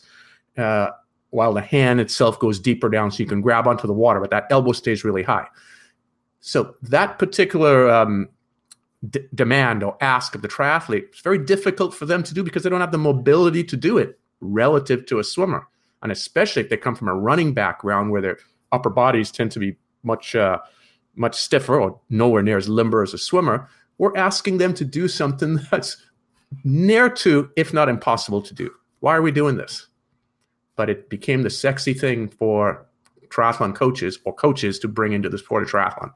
[0.57, 0.89] Uh,
[1.33, 4.29] while the hand itself goes deeper down so you can grab onto the water, but
[4.29, 5.47] that elbow stays really high.
[6.41, 8.29] So that particular um,
[9.09, 12.61] d- demand or ask of the triathlete is very difficult for them to do because
[12.61, 15.67] they don't have the mobility to do it relative to a swimmer,
[16.03, 18.37] and especially if they come from a running background where their
[18.71, 20.59] upper bodies tend to be much uh,
[21.15, 23.67] much stiffer or nowhere near as limber as a swimmer.
[23.97, 25.97] We're asking them to do something that's
[26.63, 28.71] near to, if not impossible, to do.
[28.99, 29.87] Why are we doing this?
[30.75, 32.85] but it became the sexy thing for
[33.29, 36.11] triathlon coaches or coaches to bring into the sport of triathlon.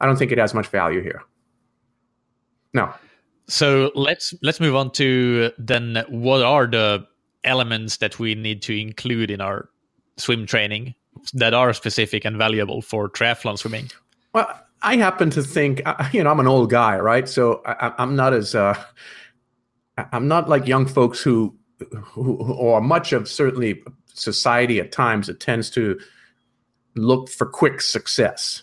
[0.00, 1.22] I don't think it has much value here.
[2.72, 2.92] No.
[3.48, 7.06] So let's let's move on to then what are the
[7.44, 9.68] elements that we need to include in our
[10.16, 10.94] swim training
[11.34, 13.90] that are specific and valuable for triathlon swimming?
[14.32, 14.48] Well,
[14.82, 17.28] I happen to think, uh, you know, I'm an old guy, right?
[17.28, 18.80] So I, am not as, uh,
[20.12, 21.56] I'm not like young folks who,
[21.92, 23.82] who, or much of certainly
[24.14, 25.98] society at times it tends to
[26.96, 28.62] look for quick success.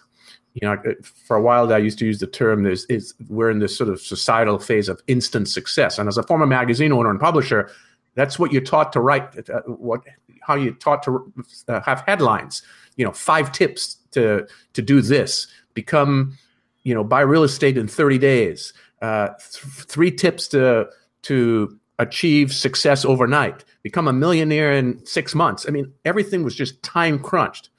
[0.53, 3.59] You know, for a while I used to use the term there's is we're in
[3.59, 5.99] this sort of societal phase of instant success.
[5.99, 7.69] And as a former magazine owner and publisher,
[8.15, 9.49] that's what you're taught to write.
[9.49, 10.01] Uh, what
[10.41, 11.31] how you're taught to
[11.67, 12.61] uh, have headlines.
[12.95, 15.47] You know, five tips to to do this.
[15.73, 16.37] Become,
[16.83, 18.73] you know, buy real estate in 30 days.
[19.01, 20.87] Uh, th- three tips to
[21.23, 23.63] to achieve success overnight.
[23.83, 25.65] Become a millionaire in six months.
[25.67, 27.69] I mean, everything was just time crunched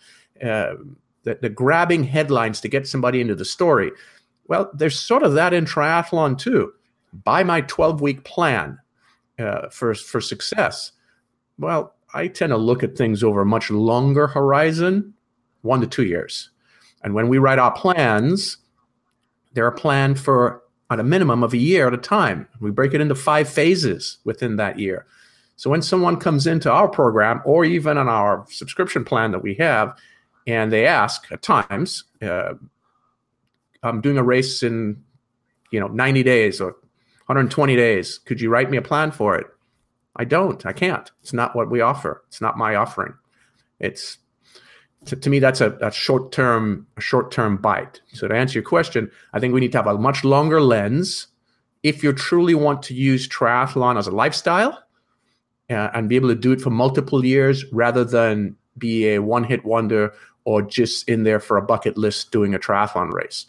[0.42, 0.75] uh,
[1.25, 3.90] the, the grabbing headlines to get somebody into the story.
[4.49, 6.72] Well, there's sort of that in triathlon too.
[7.12, 8.79] Buy my 12 week plan
[9.38, 10.92] uh, for, for success.
[11.59, 15.14] Well, I tend to look at things over a much longer horizon,
[15.62, 16.51] one to two years.
[17.03, 18.59] And when we write our plans,
[19.53, 22.49] they're planned for at a minimum of a year at a time.
[22.61, 25.07] We break it into five phases within that year.
[25.57, 29.55] So when someone comes into our program or even on our subscription plan that we
[29.55, 29.96] have,
[30.46, 32.55] and they ask at times, uh,
[33.83, 35.03] "I'm doing a race in,
[35.70, 36.77] you know, 90 days or
[37.27, 38.19] 120 days.
[38.19, 39.47] Could you write me a plan for it?"
[40.17, 40.65] I don't.
[40.65, 41.11] I can't.
[41.23, 42.23] It's not what we offer.
[42.29, 43.15] It's not my offering.
[43.79, 44.19] It's
[45.05, 48.01] to, to me that's a, a short term a short term bite.
[48.12, 51.29] So to answer your question, I think we need to have a much longer lens
[51.83, 54.83] if you truly want to use triathlon as a lifestyle
[55.71, 59.45] uh, and be able to do it for multiple years rather than be a one
[59.45, 60.12] hit wonder
[60.45, 63.47] or just in there for a bucket list doing a triathlon race.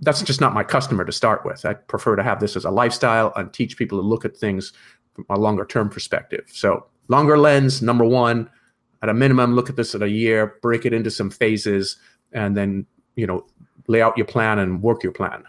[0.00, 1.64] That's just not my customer to start with.
[1.64, 4.72] I prefer to have this as a lifestyle and teach people to look at things
[5.14, 6.44] from a longer term perspective.
[6.48, 8.50] So, longer lens, number one,
[9.02, 11.96] at a minimum, look at this at a year, break it into some phases,
[12.32, 13.46] and then, you know,
[13.88, 15.44] lay out your plan and work your plan.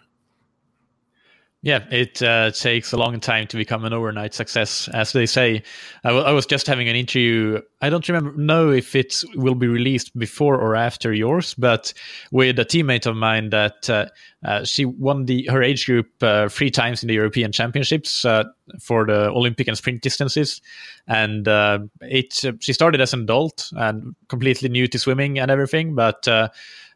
[1.67, 5.63] Yeah, it uh, takes a long time to become an overnight success, as they say.
[6.05, 7.59] I, w- I was just having an interview.
[7.81, 11.93] I don't remember know if it will be released before or after yours, but
[12.31, 14.05] with a teammate of mine that uh,
[14.45, 18.45] uh, she won the her age group uh, three times in the European Championships uh,
[18.81, 20.61] for the Olympic and sprint distances,
[21.05, 25.95] and uh, it she started as an adult and completely new to swimming and everything,
[25.95, 26.29] but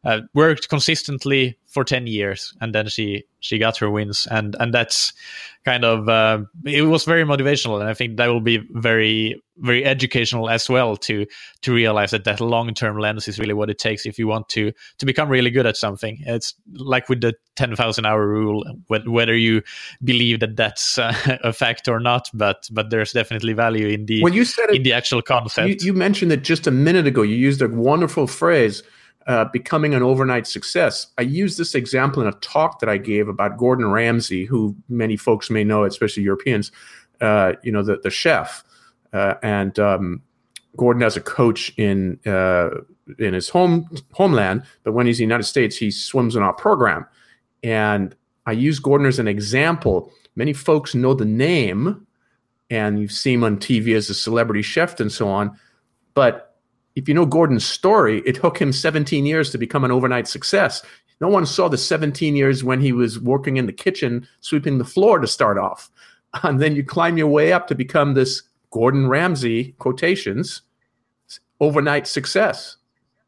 [0.03, 4.27] uh, worked consistently for 10 years and then she she got her wins.
[4.29, 5.13] And and that's
[5.65, 9.85] kind of uh, it was very motivational and i think that will be very very
[9.85, 11.25] educational as well to
[11.61, 14.49] to realize that that long term lens is really what it takes if you want
[14.49, 16.17] to to become really good at something.
[16.25, 19.61] It's like with the 10,000 hour rule whether you
[20.03, 24.23] believe that that's uh, a fact or not but but there's definitely value in the
[24.23, 25.67] well, you said in it, the actual concept.
[25.67, 27.21] you, you mentioned it just a minute ago.
[27.21, 28.83] You used a wonderful phrase
[29.27, 31.07] uh, becoming an overnight success.
[31.17, 35.15] I use this example in a talk that I gave about Gordon Ramsay, who many
[35.15, 36.71] folks may know, especially Europeans,
[37.21, 38.63] uh, you know, the, the chef.
[39.13, 40.21] Uh, and um,
[40.77, 42.69] Gordon has a coach in uh,
[43.19, 46.53] in his home homeland, but when he's in the United States, he swims in our
[46.53, 47.05] program.
[47.61, 50.11] And I use Gordon as an example.
[50.35, 52.07] Many folks know the name,
[52.69, 55.57] and you've seen him on TV as a celebrity chef and so on.
[56.13, 56.50] But
[56.95, 60.83] if you know Gordon's story, it took him 17 years to become an overnight success.
[61.19, 64.85] No one saw the 17 years when he was working in the kitchen, sweeping the
[64.85, 65.89] floor to start off.
[66.43, 70.61] And then you climb your way up to become this Gordon Ramsay quotations
[71.59, 72.77] overnight success.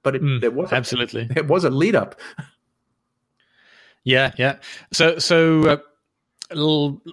[0.03, 2.19] But it, mm, it was absolutely it was a lead up.
[4.05, 4.57] Yeah, yeah.
[4.91, 5.77] So so uh,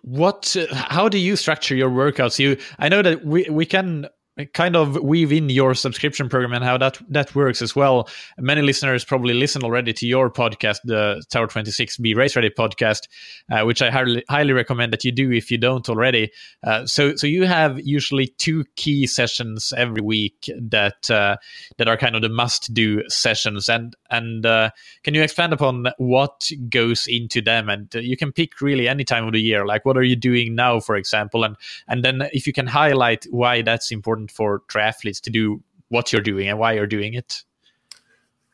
[0.02, 4.06] what how do you structure your workouts you i know that we we can
[4.46, 8.08] kind of weave in your subscription program and how that that works as well.
[8.38, 13.08] Many listeners probably listen already to your podcast, the Tower 26 Be Race Ready podcast,
[13.50, 16.30] uh, which I highly, highly recommend that you do if you don't already.
[16.62, 21.36] Uh, so so you have usually two key sessions every week that uh,
[21.78, 23.68] that are kind of the must do sessions.
[23.68, 24.70] And and uh,
[25.04, 27.68] can you expand upon what goes into them?
[27.68, 30.54] And you can pick really any time of the year, like what are you doing
[30.54, 31.56] now, for example, and
[31.88, 36.22] and then if you can highlight why that's important for triathletes to do what you're
[36.22, 37.42] doing and why you're doing it?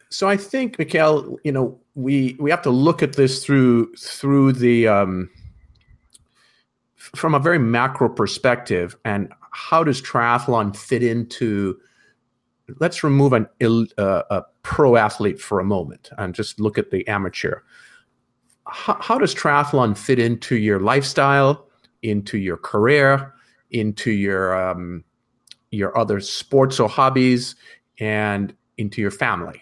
[0.08, 4.52] So I think, Mikael, you know, we we have to look at this through through
[4.52, 5.30] the um,
[6.96, 11.78] from a very macro perspective and how does triathlon fit into
[12.80, 13.46] let's remove an
[13.98, 17.60] uh, a pro athlete for a moment and just look at the amateur
[18.66, 21.68] how, how does triathlon fit into your lifestyle
[22.02, 23.32] into your career
[23.70, 25.04] into your um,
[25.70, 27.57] your other sports or hobbies
[27.98, 29.61] and into your family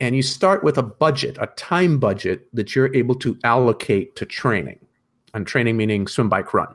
[0.00, 4.26] and you start with a budget a time budget that you're able to allocate to
[4.26, 4.78] training
[5.34, 6.74] and training meaning swim bike run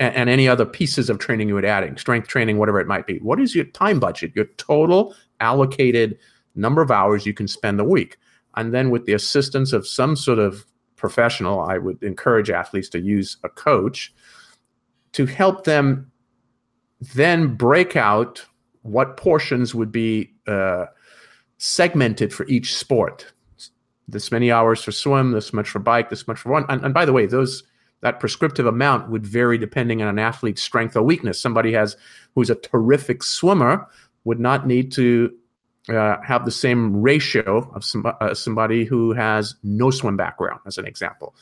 [0.00, 3.06] and, and any other pieces of training you would adding, strength training, whatever it might
[3.06, 3.18] be.
[3.18, 6.18] What is your time budget, your total allocated
[6.56, 8.16] number of hours you can spend a week?
[8.56, 12.98] And then with the assistance of some sort of professional, I would encourage athletes to
[12.98, 14.12] use a coach
[15.12, 16.09] to help them
[17.00, 18.44] then break out
[18.82, 20.86] what portions would be uh,
[21.58, 23.32] segmented for each sport.
[24.08, 26.64] This many hours for swim, this much for bike, this much for run.
[26.68, 27.62] And, and by the way, those
[28.00, 31.40] that prescriptive amount would vary depending on an athlete's strength or weakness.
[31.40, 31.96] Somebody has
[32.34, 33.86] who's a terrific swimmer
[34.24, 35.34] would not need to
[35.88, 40.78] uh, have the same ratio of some, uh, somebody who has no swim background, as
[40.78, 41.34] an example.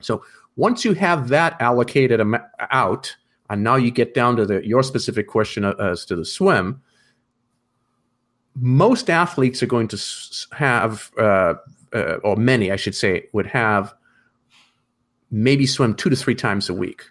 [0.00, 0.24] So
[0.56, 2.20] once you have that allocated
[2.70, 3.16] out,
[3.48, 6.82] and now you get down to the, your specific question as to the swim,
[8.54, 10.02] most athletes are going to
[10.52, 11.54] have, uh,
[11.92, 13.94] uh, or many, I should say, would have
[15.30, 17.04] maybe swim two to three times a week.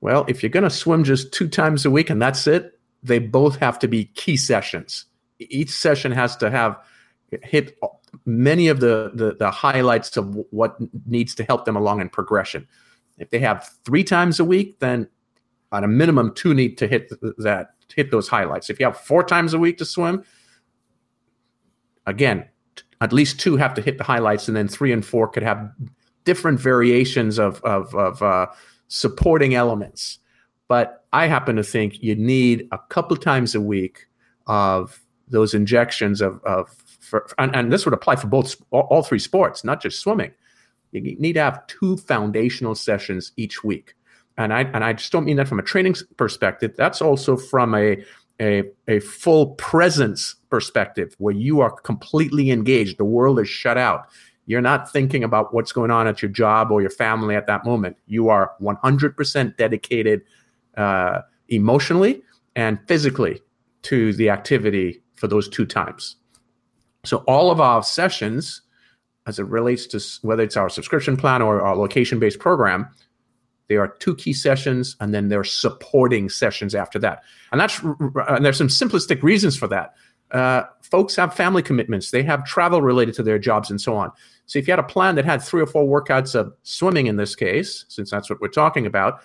[0.00, 3.18] Well, if you're going to swim just two times a week and that's it, they
[3.18, 5.06] both have to be key sessions.
[5.38, 6.78] Each session has to have
[7.42, 7.78] hit
[8.24, 12.66] many of the, the, the highlights of what needs to help them along in progression.
[13.18, 15.08] If they have three times a week, then
[15.76, 18.70] on a minimum, two need to hit that hit those highlights.
[18.70, 20.24] If you have four times a week to swim,
[22.06, 22.46] again,
[23.00, 25.70] at least two have to hit the highlights, and then three and four could have
[26.24, 28.46] different variations of of, of uh,
[28.88, 30.18] supporting elements.
[30.68, 34.06] But I happen to think you need a couple times a week
[34.46, 36.68] of those injections of of
[37.00, 40.32] for, and, and, this would apply for both all, all three sports, not just swimming.
[40.90, 43.94] You need to have two foundational sessions each week,
[44.38, 46.74] and I and I just don't mean that from a training perspective.
[46.76, 48.04] That's also from a
[48.40, 52.98] a, a full presence perspective where you are completely engaged.
[52.98, 54.08] The world is shut out.
[54.46, 57.64] You're not thinking about what's going on at your job or your family at that
[57.64, 57.96] moment.
[58.06, 60.22] You are 100% dedicated
[60.76, 62.22] uh, emotionally
[62.54, 63.40] and physically
[63.82, 66.16] to the activity for those two times.
[67.04, 68.62] So, all of our sessions,
[69.26, 72.88] as it relates to whether it's our subscription plan or our location based program,
[73.68, 77.22] there are two key sessions and then there are supporting sessions after that.
[77.52, 79.94] And that's and there's some simplistic reasons for that.
[80.30, 84.10] Uh, folks have family commitments, they have travel related to their jobs and so on.
[84.46, 87.16] So if you had a plan that had three or four workouts of swimming in
[87.16, 89.20] this case, since that's what we're talking about,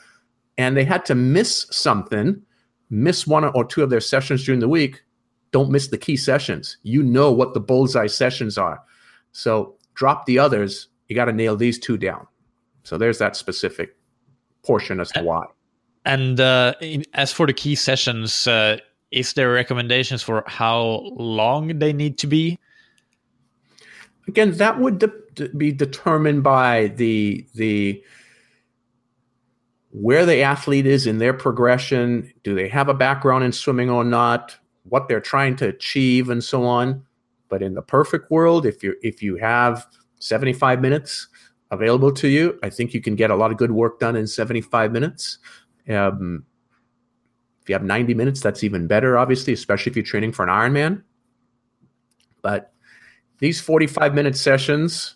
[0.58, 2.42] and they had to miss something,
[2.90, 5.04] miss one or two of their sessions during the week,
[5.52, 6.78] don't miss the key sessions.
[6.84, 8.82] You know what the bullseye sessions are.
[9.32, 10.88] So drop the others.
[11.08, 12.28] You got to nail these two down.
[12.84, 13.96] So there's that specific
[14.64, 15.46] portion as to why.
[16.06, 18.78] And uh, in, as for the key sessions, uh,
[19.12, 22.58] is there recommendations for how long they need to be?
[24.28, 28.04] Again, that would de- be determined by the the
[29.92, 32.32] where the athlete is in their progression.
[32.44, 34.58] Do they have a background in swimming or not?
[34.84, 37.04] What they're trying to achieve, and so on.
[37.50, 39.86] But in the perfect world, if you if you have
[40.20, 41.28] 75 minutes
[41.72, 44.28] available to you, I think you can get a lot of good work done in
[44.28, 45.40] 75 minutes.
[45.90, 46.46] Um,
[47.62, 50.50] if you have 90 minutes, that's even better, obviously, especially if you're training for an
[50.50, 51.04] Ironman.
[52.42, 52.74] But
[53.40, 55.16] these 45 minute sessions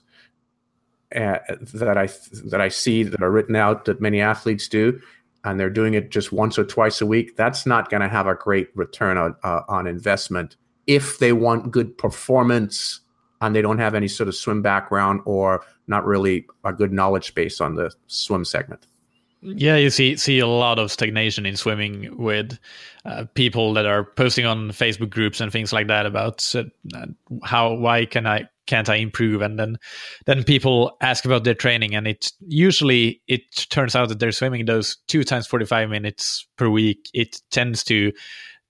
[1.15, 1.37] uh,
[1.73, 2.09] that I
[2.45, 4.99] that I see that are written out that many athletes do,
[5.43, 8.27] and they're doing it just once or twice a week, that's not going to have
[8.27, 13.01] a great return on uh, on investment if they want good performance
[13.41, 17.33] and they don't have any sort of swim background or not really a good knowledge
[17.35, 18.87] base on the swim segment.
[19.41, 22.57] Yeah, you see see a lot of stagnation in swimming with
[23.05, 26.63] uh, people that are posting on Facebook groups and things like that about uh,
[27.43, 29.77] how why can I can't I improve and then
[30.25, 34.65] then people ask about their training and it usually it turns out that they're swimming
[34.65, 38.11] those two times 45 minutes per week it tends to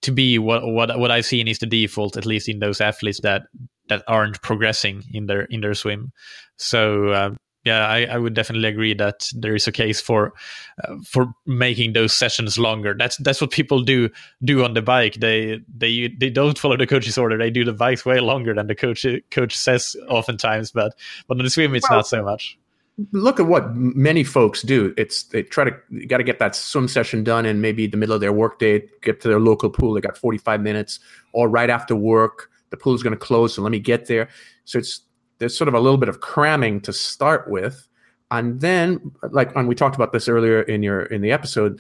[0.01, 3.21] to be what what what I've seen is the default at least in those athletes
[3.21, 3.43] that
[3.88, 6.12] that aren't progressing in their in their swim
[6.58, 7.30] so uh,
[7.65, 10.34] yeah, I, I, would definitely agree that there is a case for
[10.84, 12.95] uh, for making those sessions longer.
[12.98, 14.10] That's that's what people do
[14.44, 15.15] do on the bike.
[15.15, 17.40] They they they don't follow the coach's order.
[17.40, 20.71] They do the bikes way longer than the coach coach says oftentimes.
[20.71, 20.94] But
[21.27, 22.56] but on the swim, it's well, not so much.
[23.12, 24.94] look at what many folks do.
[24.96, 25.71] It's they try to
[26.06, 28.88] got to get that swim session done in maybe the middle of their workday.
[29.02, 29.96] Get to their local pool.
[29.96, 31.00] They got 45 minutes,
[31.33, 32.52] or right after work.
[32.70, 34.30] The pool is going to close, so let me get there.
[34.66, 35.02] So it's
[35.38, 37.88] there's sort of a little bit of cramming to start with,
[38.32, 41.80] and then like and we talked about this earlier in your in the episode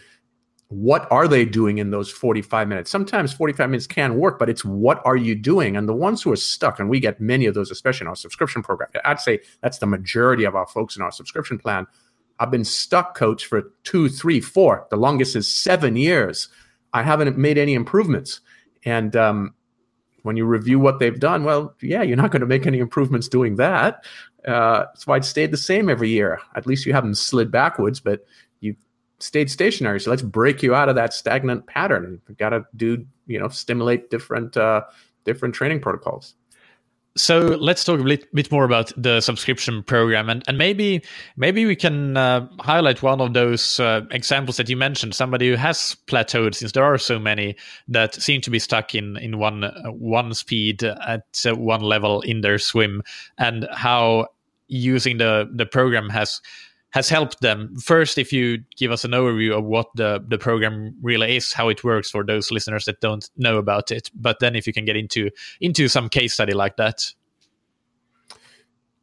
[0.69, 2.89] what are they doing in those 45 minutes?
[2.89, 5.77] Sometimes 45 minutes can work but it's what are you doing?
[5.77, 8.15] And the ones who are stuck and we get many of those especially in our
[8.15, 11.85] subscription program i'd say that's the majority of our folks in our subscription plan
[12.39, 16.49] i've been stuck coach for two three four the longest is seven years.
[16.93, 18.39] I haven't made any improvements.
[18.85, 19.53] And um,
[20.25, 23.27] when you review what they've done well yeah you're not going to make any improvements
[23.27, 24.05] doing that
[24.47, 28.25] uh, why it stayed the same every year at least you haven't slid backwards but
[28.59, 28.75] you
[29.19, 29.99] stayed stationary.
[29.99, 32.21] So let's break you out of that stagnant pattern.
[32.27, 34.81] We've got to do, you know, stimulate different uh,
[35.23, 36.35] different training protocols.
[37.17, 41.01] So let's talk a bit, bit more about the subscription program, and, and maybe
[41.37, 45.15] maybe we can uh, highlight one of those uh, examples that you mentioned.
[45.15, 47.55] Somebody who has plateaued, since there are so many
[47.87, 52.19] that seem to be stuck in in one uh, one speed at uh, one level
[52.19, 53.01] in their swim,
[53.37, 54.27] and how
[54.67, 56.41] using the the program has
[56.95, 57.75] has helped them.
[57.75, 61.67] First, if you give us an overview of what the, the program really is, how
[61.67, 64.85] it works for those listeners that don't know about it, but then if you can
[64.85, 65.29] get into
[65.59, 67.13] into some case study like that.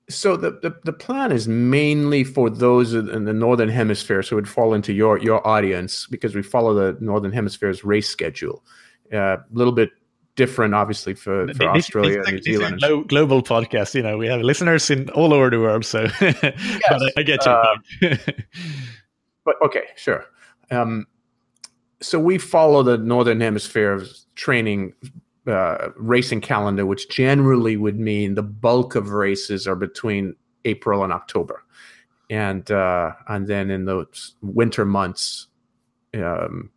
[0.09, 4.41] So the, the, the plan is mainly for those in the northern hemisphere, so it
[4.41, 8.65] would fall into your your audience because we follow the northern hemisphere's race schedule.
[9.13, 9.91] Uh, a uh, little bit
[10.37, 12.81] different, obviously, for, for this, Australia this, and New Zealand.
[12.81, 15.85] Glo- global podcast, you know, we have listeners in all over the world.
[15.85, 16.39] So, yes,
[16.89, 17.53] but I, I, get you.
[17.53, 17.77] Uh,
[19.45, 20.25] but okay, sure.
[20.71, 21.07] Um,
[22.01, 24.05] so we follow the northern hemisphere
[24.35, 24.95] training
[25.47, 31.13] uh, racing calendar, which generally would mean the bulk of races are between April and
[31.13, 31.65] October,
[32.31, 35.49] and uh, and then in those winter months,
[36.15, 36.71] um,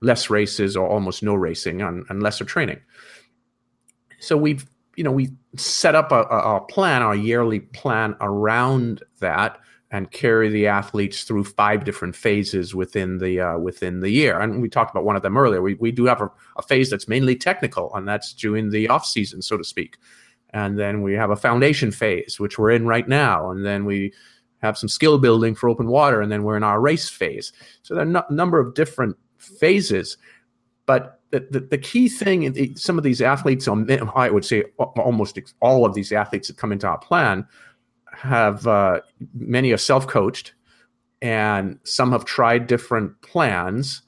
[0.00, 2.80] less races or almost no racing and, and lesser training.
[4.20, 9.58] So we've you know we set up a, a, plan, our yearly plan around that,
[9.90, 14.38] and carry the athletes through five different phases within the uh, within the year.
[14.40, 15.62] And we talked about one of them earlier.
[15.62, 19.06] We we do have a, a phase that's mainly technical, and that's during the off
[19.06, 19.96] season, so to speak.
[20.50, 24.12] And then we have a foundation phase, which we're in right now, and then we
[24.62, 27.52] have some skill building for open water, and then we're in our race phase.
[27.82, 30.16] So there are a number of different phases.
[30.86, 35.84] But the, the, the key thing, some of these athletes, I would say almost all
[35.84, 37.46] of these athletes that come into our plan
[38.12, 39.00] have uh,
[39.34, 40.54] many are self coached,
[41.22, 44.02] and some have tried different plans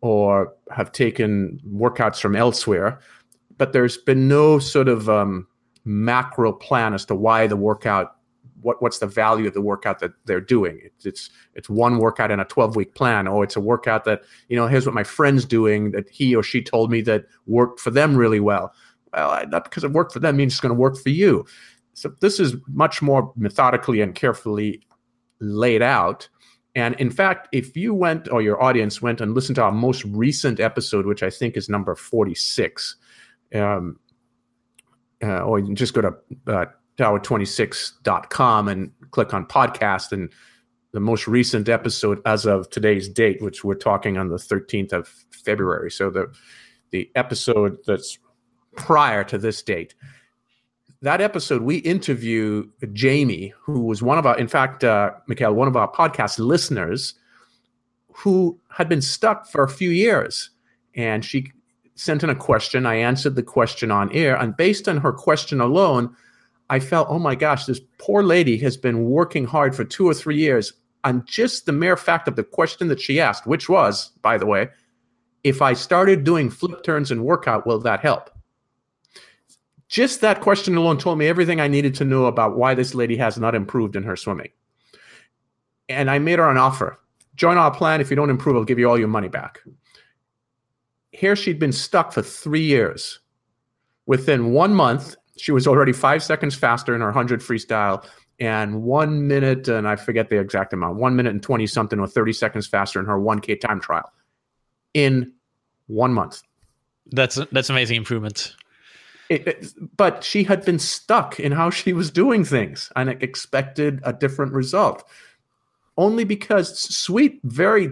[0.00, 3.00] or have taken workouts from elsewhere.
[3.58, 5.46] But there's been no sort of um,
[5.84, 8.16] macro plan as to why the workout
[8.60, 10.80] what what's the value of the workout that they're doing.
[10.82, 13.28] It's it's it's one workout in a 12 week plan.
[13.28, 16.42] Oh, it's a workout that you know here's what my friend's doing that he or
[16.42, 18.72] she told me that worked for them really well.
[19.12, 21.46] Well, not because it worked for them means it's going to work for you.
[21.94, 24.82] So this is much more methodically and carefully
[25.40, 26.28] laid out.
[26.74, 30.04] And in fact, if you went or your audience went and listened to our most
[30.04, 32.96] recent episode, which I think is number 46,
[33.54, 33.98] um,
[35.22, 36.14] uh, or you can just go to
[36.46, 36.66] uh,
[36.98, 40.12] tower26.com and click on podcast.
[40.12, 40.32] And
[40.96, 45.08] the most recent episode as of today's date which we're talking on the 13th of
[45.30, 45.90] february.
[45.90, 46.32] So the
[46.90, 48.18] the episode that's
[48.76, 49.94] prior to this date.
[51.02, 55.76] That episode we interview jamie who was one of our in fact uh, one of
[55.76, 57.14] our podcast listeners
[58.14, 60.48] who had been stuck for a few years.
[60.94, 61.52] And she
[61.94, 62.86] sent in a question.
[62.86, 64.34] I answered the question on air.
[64.34, 66.16] And based on her question alone
[66.68, 70.14] I felt, oh my gosh, this poor lady has been working hard for two or
[70.14, 70.72] three years.
[71.04, 74.46] on just the mere fact of the question that she asked, which was, by the
[74.46, 74.68] way,
[75.44, 78.30] if I started doing flip turns and workout, will that help?
[79.88, 83.16] Just that question alone told me everything I needed to know about why this lady
[83.18, 84.50] has not improved in her swimming.
[85.88, 86.98] And I made her an offer
[87.36, 88.00] join our plan.
[88.00, 89.60] If you don't improve, I'll give you all your money back.
[91.12, 93.20] Here she'd been stuck for three years.
[94.06, 98.06] Within one month, she was already five seconds faster in her 100 freestyle
[98.38, 102.06] and one minute, and I forget the exact amount, one minute and 20 something or
[102.06, 104.12] 30 seconds faster in her 1K time trial
[104.92, 105.32] in
[105.86, 106.42] one month.
[107.12, 108.56] That's that's amazing improvement.
[109.28, 109.66] It, it,
[109.96, 114.52] but she had been stuck in how she was doing things and expected a different
[114.52, 115.04] result.
[115.98, 117.90] Only because sweet, very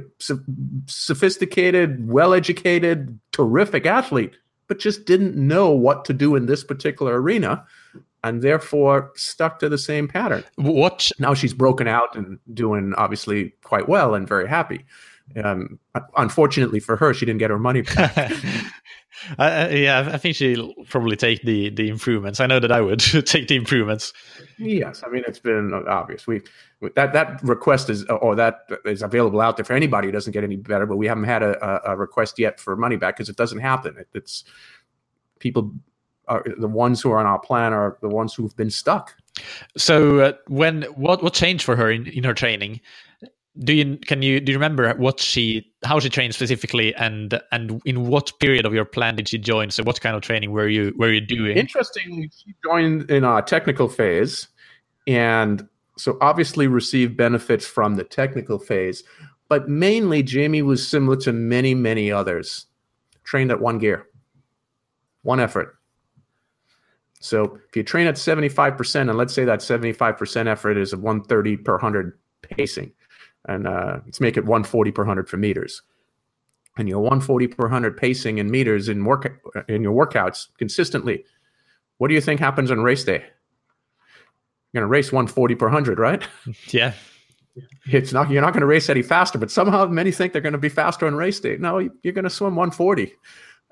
[0.87, 4.37] sophisticated, well educated, terrific athlete
[4.69, 7.65] but just didn't know what to do in this particular arena.
[8.25, 10.43] and therefore stuck to the same pattern.
[10.57, 14.87] What now she's broken out and doing obviously quite well and very happy.
[15.45, 15.79] Um,
[16.17, 18.33] unfortunately for her, she didn't get her money back.
[19.39, 22.41] Uh, yeah, I think she'll probably take the the improvements.
[22.41, 24.13] I know that I would take the improvements.
[24.59, 26.27] Yes, I mean it's been obvious.
[26.27, 26.43] We
[26.95, 30.45] that that request is or that is available out there for anybody who doesn't get
[30.45, 30.87] any better.
[30.87, 33.97] But we haven't had a, a request yet for money back because it doesn't happen.
[33.99, 34.45] It, it's
[35.39, 35.73] people
[36.29, 39.15] are the ones who are on our plan are the ones who've been stuck.
[39.77, 42.81] So uh, when what what changed for her in, in her training?
[43.61, 47.81] Do you can you do you remember what she how she trained specifically and and
[47.85, 49.71] in what period of your plan did she join?
[49.71, 51.57] So what kind of training were you were you doing?
[51.57, 54.49] Interestingly she joined in a technical phase
[55.07, 59.05] and so obviously received benefits from the technical phase
[59.49, 62.67] but mainly jamie was similar to many many others
[63.23, 64.09] trained at one gear
[65.25, 65.79] one effort.
[67.19, 71.57] So if you train at 75% and let's say that 75% effort is a 130
[71.57, 72.93] per 100 pacing
[73.47, 75.83] and uh, let's make it 140 per 100 for meters.
[76.77, 81.25] And you're 140 per 100 pacing in meters in work in your workouts consistently
[81.99, 83.25] what do you think happens on race day?
[84.73, 86.23] You're going to race 140 per 100 right?
[86.69, 86.93] Yeah.
[87.87, 90.55] It's not you're not going to race any faster but somehow many think they're going
[90.55, 91.57] to be faster on race day.
[91.57, 93.15] No you're going to swim 140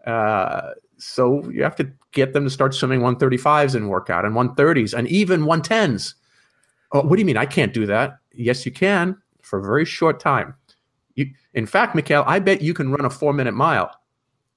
[0.07, 4.95] uh, so you have to get them to start swimming 135s in workout and 130s
[4.97, 6.15] and even 110s
[6.93, 7.37] oh, what do you mean?
[7.37, 8.19] I can't do that.
[8.33, 10.55] Yes you can for a very short time.
[11.15, 13.91] You, in fact, Mikael, I bet you can run a four minute mile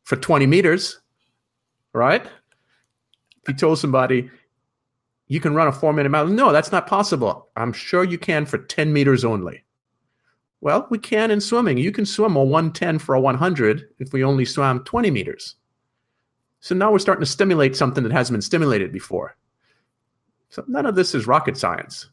[0.03, 1.01] for 20 meters,
[1.93, 2.25] right?
[2.25, 4.29] If you told somebody
[5.27, 7.49] you can run a four minute mile, no, that's not possible.
[7.55, 9.63] I'm sure you can for 10 meters only.
[10.61, 11.77] Well, we can in swimming.
[11.77, 15.55] You can swim a 110 for a 100 if we only swam 20 meters.
[16.59, 19.37] So now we're starting to stimulate something that hasn't been stimulated before.
[20.49, 22.09] So none of this is rocket science.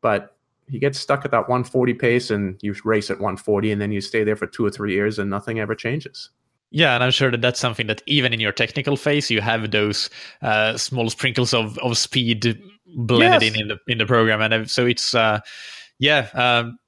[0.00, 0.33] But
[0.68, 4.00] you get stuck at that 140 pace and you race at 140 and then you
[4.00, 6.30] stay there for two or three years and nothing ever changes.
[6.70, 9.70] Yeah, and I'm sure that that's something that even in your technical phase, you have
[9.70, 10.10] those
[10.42, 12.58] uh, small sprinkles of, of speed
[12.96, 13.54] blended yes.
[13.54, 15.38] in in the in the program, and so it's uh,
[16.00, 16.78] yeah, um,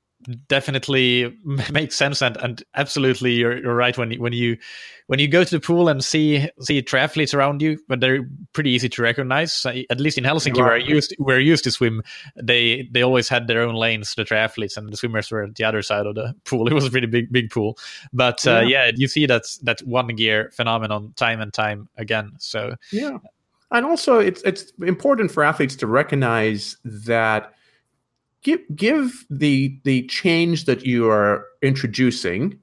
[0.49, 1.37] definitely
[1.73, 4.57] makes sense and, and absolutely you're, you're right when when you
[5.07, 8.71] when you go to the pool and see see triathletes around you but they're pretty
[8.71, 9.65] easy to recognize.
[9.91, 10.65] At least in helsinki right.
[10.65, 12.03] where i used where I used to swim
[12.35, 15.65] they they always had their own lanes the triathletes and the swimmers were at the
[15.65, 16.67] other side of the pool.
[16.67, 17.79] It was a pretty big big pool.
[18.13, 18.87] But uh, yeah.
[18.87, 22.33] yeah you see that that one gear phenomenon time and time again.
[22.39, 23.19] So yeah.
[23.71, 27.53] And also it's it's important for athletes to recognize that
[28.47, 32.57] give give the the change that you are introducing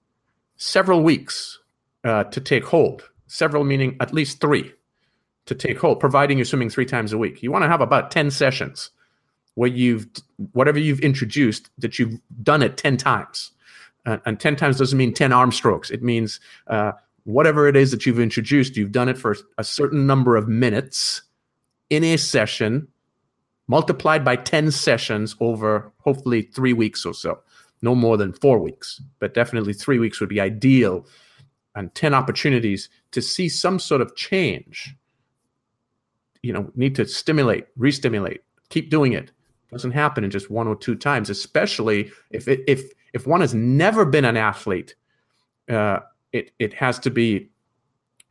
[0.56, 1.60] several weeks
[2.06, 3.10] uh, to take hold.
[3.28, 4.72] Several meaning at least three
[5.46, 7.44] to take hold, providing you're swimming three times a week.
[7.44, 8.92] You want to have about ten sessions
[9.56, 10.08] where you've
[10.54, 13.52] whatever you've introduced that you've done it ten times,
[14.06, 15.92] uh, and ten times doesn't mean ten arm strokes.
[15.92, 16.94] It means uh,
[17.26, 21.24] whatever it is that you've introduced, you've done it for a certain number of minutes
[21.90, 22.88] in a session
[23.68, 27.40] multiplied by 10 sessions over hopefully three weeks or so.
[27.82, 31.06] No more than four weeks, but definitely three weeks would be ideal.
[31.76, 34.96] And 10 opportunities to see some sort of change.
[36.42, 39.32] You know, need to stimulate, re-stimulate, keep doing it.
[39.72, 42.84] Doesn't happen in just one or two times, especially if it, if
[43.14, 44.94] if one has never been an athlete.
[45.68, 46.00] Uh,
[46.32, 47.50] it it has to be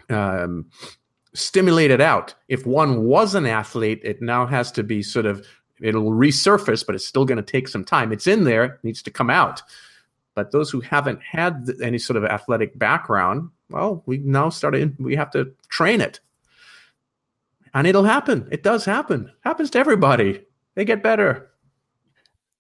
[0.09, 0.67] um,
[1.35, 2.35] stimulated out.
[2.49, 5.47] If one was an athlete, it now has to be sort of
[5.81, 8.13] it'll resurface, but it's still going to take some time.
[8.13, 9.63] It's in there, needs to come out.
[10.35, 14.97] But those who haven't had any sort of athletic background, well, we now started.
[14.99, 16.21] We have to train it,
[17.75, 18.49] and it'll happen.
[18.51, 19.31] It does happen.
[19.41, 20.43] Happens to everybody.
[20.75, 21.51] They get better.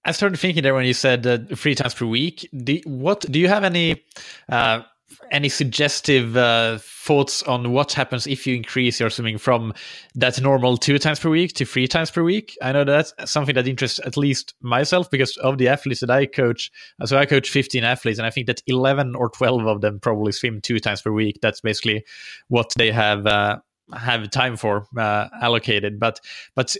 [0.04, 2.48] I started thinking there when you said uh, three times per week.
[2.64, 4.04] Do, what do you have any
[4.48, 4.82] uh,
[5.30, 9.72] any suggestive uh, thoughts on what happens if you increase your swimming from
[10.14, 12.56] that normal two times per week to three times per week?
[12.62, 16.26] I know that's something that interests at least myself because of the athletes that I
[16.26, 16.70] coach.
[17.04, 20.32] So I coach 15 athletes, and I think that 11 or 12 of them probably
[20.32, 21.38] swim two times per week.
[21.42, 22.04] That's basically
[22.48, 23.58] what they have uh,
[23.94, 25.98] have time for uh, allocated.
[25.98, 26.20] But
[26.54, 26.76] but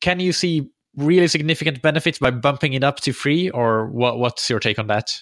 [0.00, 4.48] can you see really significant benefits by bumping it up to three, or what, what's
[4.48, 5.12] your take on that?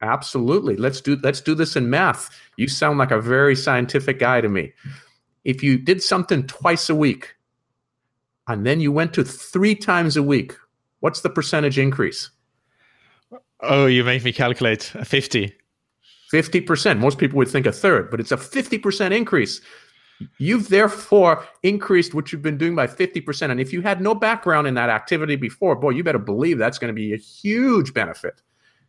[0.00, 0.76] Absolutely.
[0.76, 2.30] Let's do let's do this in math.
[2.56, 4.72] You sound like a very scientific guy to me.
[5.44, 7.34] If you did something twice a week
[8.48, 10.54] and then you went to 3 times a week,
[11.00, 12.30] what's the percentage increase?
[13.60, 15.54] Oh, you make me calculate 50.
[16.32, 16.98] 50%.
[16.98, 19.60] Most people would think a third, but it's a 50% increase.
[20.38, 23.50] You've therefore increased what you've been doing by 50%.
[23.50, 26.78] And if you had no background in that activity before, boy, you better believe that's
[26.78, 28.42] going to be a huge benefit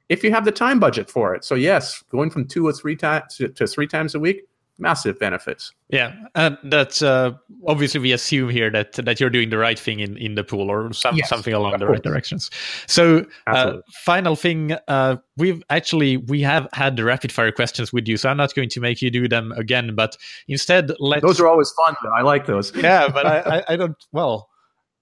[0.10, 1.44] if you have the time budget for it.
[1.44, 4.44] So, yes, going from two or three times to, to three times a week,
[4.78, 5.72] massive benefits.
[5.90, 7.32] Yeah, and that's uh,
[7.68, 10.70] obviously we assume here that that you're doing the right thing in, in the pool
[10.70, 12.50] or some, yes, something along the right directions.
[12.88, 18.08] So, uh, final thing, uh, we've actually we have had the rapid fire questions with
[18.08, 21.40] you, so I'm not going to make you do them again, but instead let those
[21.40, 21.96] are always fun.
[22.04, 22.14] Though.
[22.14, 22.76] I like those.
[22.76, 24.50] yeah, but I, I, I don't well.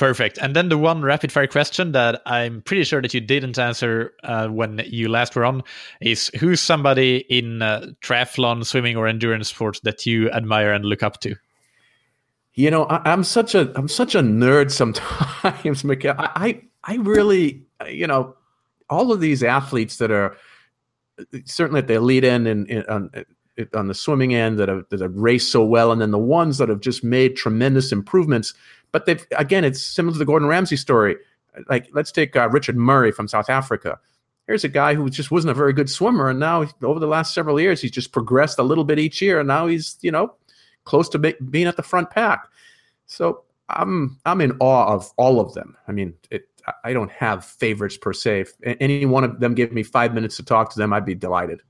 [0.00, 0.38] Perfect.
[0.38, 4.14] And then the one rapid fire question that I'm pretty sure that you didn't answer
[4.22, 5.62] uh, when you last were on
[6.00, 11.02] is who's somebody in uh, triathlon, swimming, or endurance sports that you admire and look
[11.02, 11.36] up to?
[12.54, 16.14] You know, I, am such a I'm such a nerd sometimes, Mikael.
[16.18, 18.36] I, I I really, you know,
[18.88, 20.34] all of these athletes that are
[21.44, 22.70] certainly at the elite end and,
[23.74, 26.58] on the swimming end that have that have raced so well, and then the ones
[26.58, 28.54] that have just made tremendous improvements
[28.92, 31.16] but they've again, it's similar to the Gordon Ramsay story.
[31.68, 33.98] Like let's take uh, Richard Murray from South Africa.
[34.46, 37.34] Here's a guy who just wasn't a very good swimmer, and now over the last
[37.34, 40.34] several years, he's just progressed a little bit each year, and now he's you know
[40.84, 42.48] close to be, being at the front pack.
[43.06, 45.76] So I'm I'm in awe of all of them.
[45.86, 46.48] I mean, it,
[46.84, 48.40] I don't have favorites per se.
[48.40, 51.14] If any one of them give me five minutes to talk to them, I'd be
[51.14, 51.62] delighted.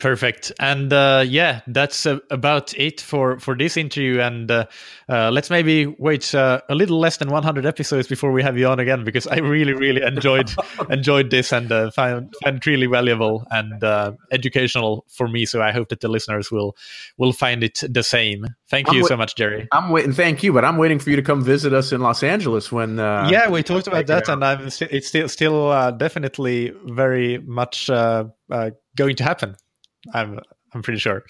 [0.00, 0.50] Perfect.
[0.58, 4.18] And uh, yeah, that's uh, about it for, for this interview.
[4.20, 4.64] And uh,
[5.10, 8.66] uh let's maybe wait uh, a little less than 100 episodes before we have you
[8.66, 10.50] on again, because I really, really enjoyed
[10.90, 13.84] enjoyed this and uh, found, found it really valuable and
[14.32, 15.44] educational for me.
[15.44, 16.76] So I hope that the listeners will
[17.18, 18.46] will find it the same.
[18.70, 19.68] Thank I'm you so much, Gerry.
[19.70, 20.14] I'm waiting.
[20.14, 22.96] Thank you, but I'm waiting for you to come visit us in Los Angeles when.
[22.96, 29.24] yeah, we talked about that, and I'm it's still still definitely very much going to
[29.24, 29.56] happen.
[30.12, 30.40] I'm
[30.72, 31.24] I'm pretty sure.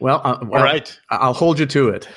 [0.00, 0.98] Well, uh, well, all right.
[1.10, 2.08] I'll hold you to it.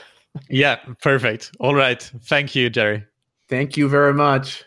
[0.49, 1.51] yeah, perfect.
[1.59, 2.01] All right.
[2.23, 3.05] Thank you, Gerry.
[3.47, 4.63] Thank you very much.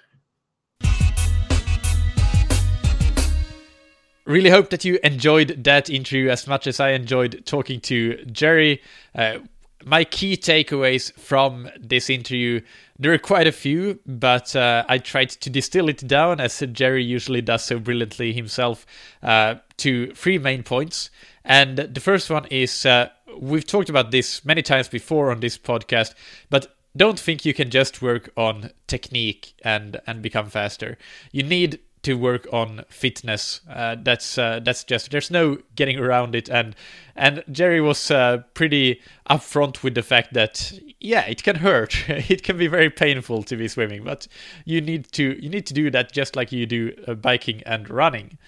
[4.24, 8.80] Really hope that you enjoyed that interview as much as I enjoyed talking to Gerry.
[9.14, 9.38] Uh,
[9.84, 12.60] my key takeaways from this interview
[12.98, 17.04] there are quite a few but uh, i tried to distill it down as Gerry
[17.04, 18.86] usually does so brilliantly himself
[19.22, 21.10] uh, to three main points.
[21.44, 23.08] And the first one is uh,
[23.38, 26.14] we've talked about this many times before on this podcast
[26.50, 30.98] but don't think you can just work on technique and and become faster.
[31.32, 33.61] You need to work on fitness.
[33.68, 36.48] Uh, that's uh, that's just there's no getting around it.
[36.48, 36.74] And
[37.14, 39.00] and Gerry was uh, pretty
[39.30, 42.05] upfront with the fact that yeah, it can hurt.
[42.09, 44.26] it can be very painful to be swimming, but
[44.64, 47.88] you need to you need to do that just like you do uh, biking and
[47.88, 48.38] running.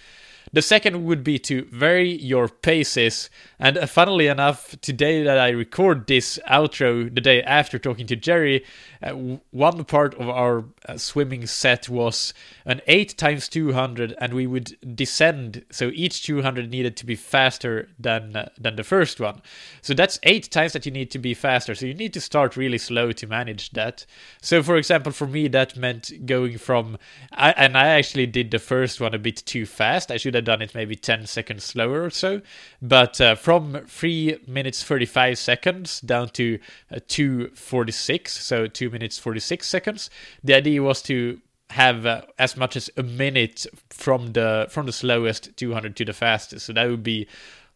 [0.55, 3.29] The second would be to vary your paces.
[3.59, 8.15] And uh, funnily enough, today that I record this outro, the day after talking to
[8.15, 8.65] Gerry,
[9.03, 9.15] uh,
[9.51, 12.33] one part of our uh, swimming set was
[12.65, 15.65] an 8 times 200 and we would descend.
[15.73, 19.43] So each 200 needed to be faster than uh, than the first one.
[19.83, 21.75] So that's 8 times that you need to be faster.
[21.75, 24.07] So you need to start really slow to manage that.
[24.41, 26.97] So for example for me that meant going from
[27.33, 30.13] I, and I actually did the first one a bit too fast.
[30.13, 32.41] I should have done it maybe 10 seconds slower or so
[32.81, 36.59] but uh, from 3 minutes 35 seconds down to
[36.93, 40.11] uh, 246 so 2 minutes 46 seconds.
[40.43, 41.41] The idea was to
[41.71, 46.13] have uh, as much as a minute from the from the slowest 200 to the
[46.13, 46.67] fastest.
[46.67, 47.27] So that would be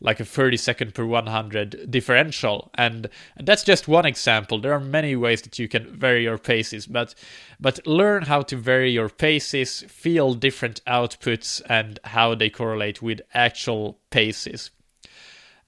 [0.00, 2.70] like a 30 second per 100 differential.
[2.74, 4.60] And that's just one example.
[4.60, 7.14] There are many ways that you can vary your paces but
[7.60, 13.20] but learn how to vary your paces feel different outputs and how they correlate with
[13.34, 14.70] actual paces.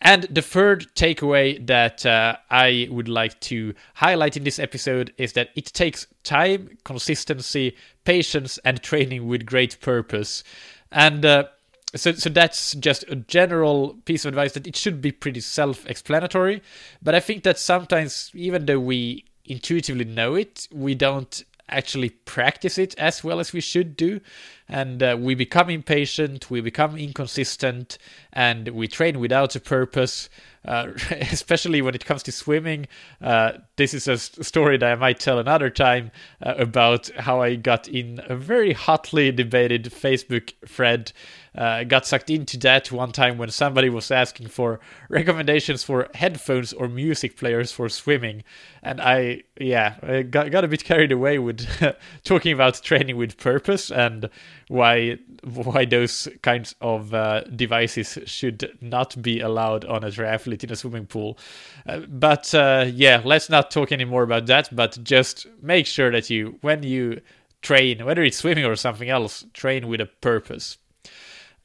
[0.02, 5.34] And the third takeaway that uh, I would like to highlight in this episode is
[5.34, 10.42] that it takes time, consistency, patience, and training with great purpose.
[10.90, 11.44] And uh,
[11.94, 15.86] so, so that's just a general piece of advice that it should be pretty self
[15.86, 16.62] explanatory.
[17.02, 22.78] But I think that sometimes, even though we intuitively know it, we don't actually practice
[22.78, 24.20] it as well as we should do.
[24.68, 27.98] And uh, we become impatient, we become inconsistent,
[28.32, 30.28] and we train without a purpose.
[30.64, 30.88] uh,
[31.32, 32.86] especially when it comes to swimming.
[33.20, 36.10] Uh, this is a story that I might tell another time
[36.42, 41.12] uh, about how I got in a very hotly debated Facebook thread
[41.56, 46.72] uh, got sucked into that one time when somebody was asking for recommendations for headphones
[46.72, 48.42] or music players for swimming,
[48.82, 51.66] and I yeah I got got a bit carried away with
[52.24, 54.30] talking about training with purpose and
[54.68, 60.70] why why those kinds of uh, devices should not be allowed on a triathlete in
[60.70, 61.38] a swimming pool.
[61.86, 64.68] Uh, but uh, yeah, let's not talk anymore about that.
[64.74, 67.20] But just make sure that you when you
[67.62, 70.78] train, whether it's swimming or something else, train with a purpose.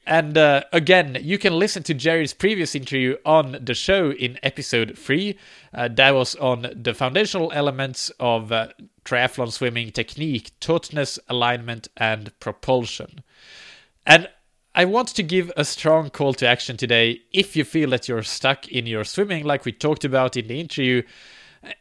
[0.06, 4.96] And uh, again, you can listen to Gerry's previous interview on the show in episode
[4.96, 5.36] 3.
[5.74, 8.68] Uh, that was on the foundational elements of uh,
[9.04, 13.24] triathlon swimming technique, tautness, alignment, and propulsion.
[14.06, 14.28] And
[14.76, 18.22] I want to give a strong call to action today if you feel that you're
[18.22, 21.02] stuck in your swimming, like we talked about in the interview.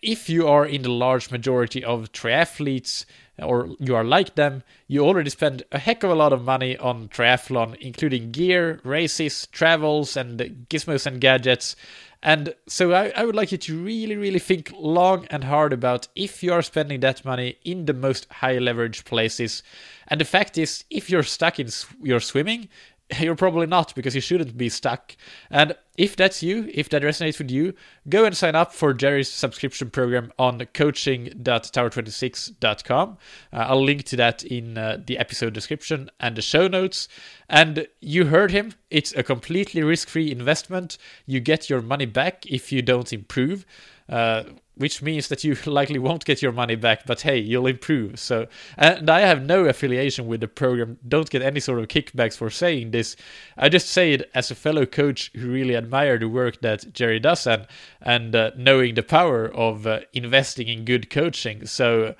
[0.02, 3.06] If you are in the large majority of triathletes,
[3.42, 6.78] or you are like them, you already spend a heck of a lot of money
[6.78, 11.76] on triathlon, including gear, races, travels, and gizmos and gadgets.
[12.24, 16.08] And so I, I, would like you to really, really think long and hard about
[16.16, 19.62] if you are spending that money in the most high leverage places.
[20.08, 21.70] And the fact is, if you're stuck in
[22.02, 22.70] your swimming,
[23.20, 25.16] you're probably not because you shouldn't be stuck.
[25.52, 27.74] And if that's you, if that resonates with you,
[28.10, 33.18] go and sign up for Gerry's subscription program on coaching.tower26.com.
[33.54, 37.08] Uh, I'll link to that in uh, the episode description and the show notes.
[37.50, 40.98] And you heard him, it's a completely risk free investment.
[41.26, 43.66] You get your money back if you don't improve.
[44.08, 44.44] Uh,
[44.76, 48.20] which means that you likely won't get your money back, but hey, you'll improve.
[48.20, 48.48] So,
[48.78, 52.50] and I have no affiliation with the program, don't get any sort of kickbacks for
[52.50, 53.16] saying this.
[53.58, 57.20] I just say it as a fellow coach who really admire the work that Gerry
[57.20, 57.68] does and,
[58.02, 61.66] and uh, knowing the power of uh, investing in good coaching.
[61.66, 62.16] So,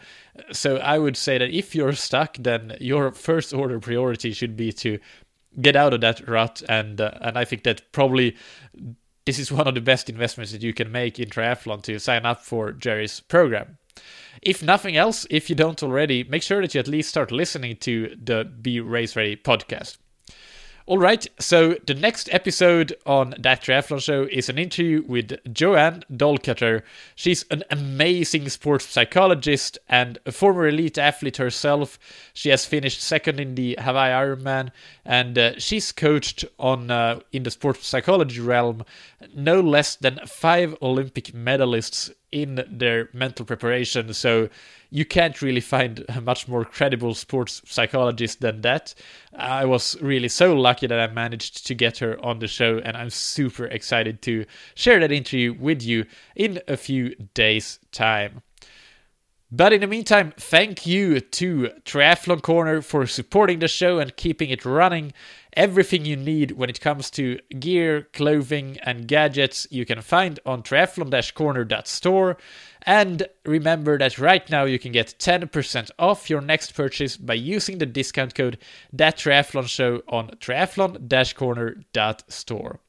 [0.52, 4.72] so I would say that if you're stuck, then your first order priority should be
[4.74, 5.00] to
[5.62, 8.36] get out of that rut and uh, and I think that probably
[9.26, 12.26] this is one of the best investments that you can make in triathlon to sign
[12.26, 13.78] up for Gerry's program.
[14.42, 17.78] If nothing else, if you don't already, make sure that you at least start listening
[17.78, 19.98] to the Be Race Ready podcast.
[20.88, 26.04] All right, so the next episode on That Triathlon Show is an interview with JoAnn
[26.14, 26.84] Dahlkoetter.
[27.16, 31.98] She's an amazing sports psychologist and a former elite athlete herself.
[32.36, 34.70] She has finished second in the Hawaii Ironman,
[35.04, 38.86] and uh, she's coached on uh, in the sports psychology realm
[39.34, 44.14] no less than five Olympic medalists in their mental preparation.
[44.14, 44.50] So
[44.90, 48.94] you can't really find a much more credible sports psychologist than that.
[49.34, 52.98] I was really so lucky that I managed to get her on the show, and
[52.98, 56.06] I'm super excited to share that interview with you
[56.36, 58.42] in a few days' time.
[59.56, 64.50] But in the meantime, thank you to Triathlon Corner for supporting the show and keeping
[64.50, 65.14] it running.
[65.54, 70.62] Everything you need when it comes to gear, clothing, and gadgets you can find on
[70.62, 72.36] triathlon-corner.store.
[72.82, 77.78] And remember that right now you can get 10% off your next purchase by using
[77.78, 78.58] the discount code
[78.92, 82.80] that triathlon show on triathlon-corner.store.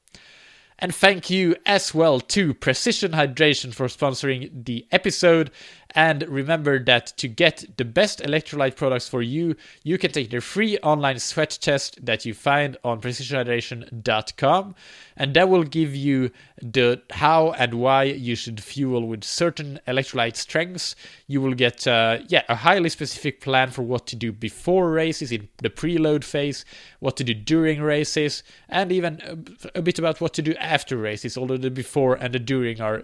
[0.78, 5.50] And thank you as well to Precision Hydration for sponsoring the episode.
[5.96, 10.42] And remember that to get the best electrolyte products for you, you can take the
[10.42, 14.74] free online sweat test that you find on precisionhydration.com.
[15.16, 20.36] And that will give you the how and why you should fuel with certain electrolyte
[20.36, 20.96] strengths.
[21.28, 25.32] You will get uh, yeah a highly specific plan for what to do before races
[25.32, 26.66] in the preload phase,
[27.00, 30.98] what to do during races, and even a, a bit about what to do after
[30.98, 31.38] races.
[31.38, 33.02] Although the before and the during are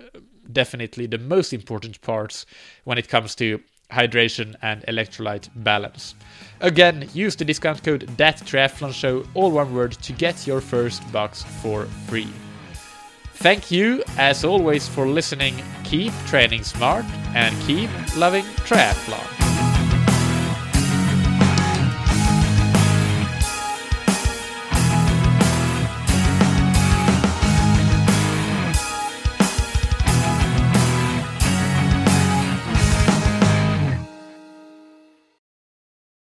[0.51, 2.47] definitely the most important parts
[2.85, 6.15] when it comes to hydration and electrolyte balance.
[6.61, 11.11] Again, use the discount code that triathlon show, all one word, to get your first
[11.13, 12.29] box for free.
[13.35, 15.55] Thank you, as always, for listening.
[15.85, 19.52] Keep training smart and keep loving triathlon.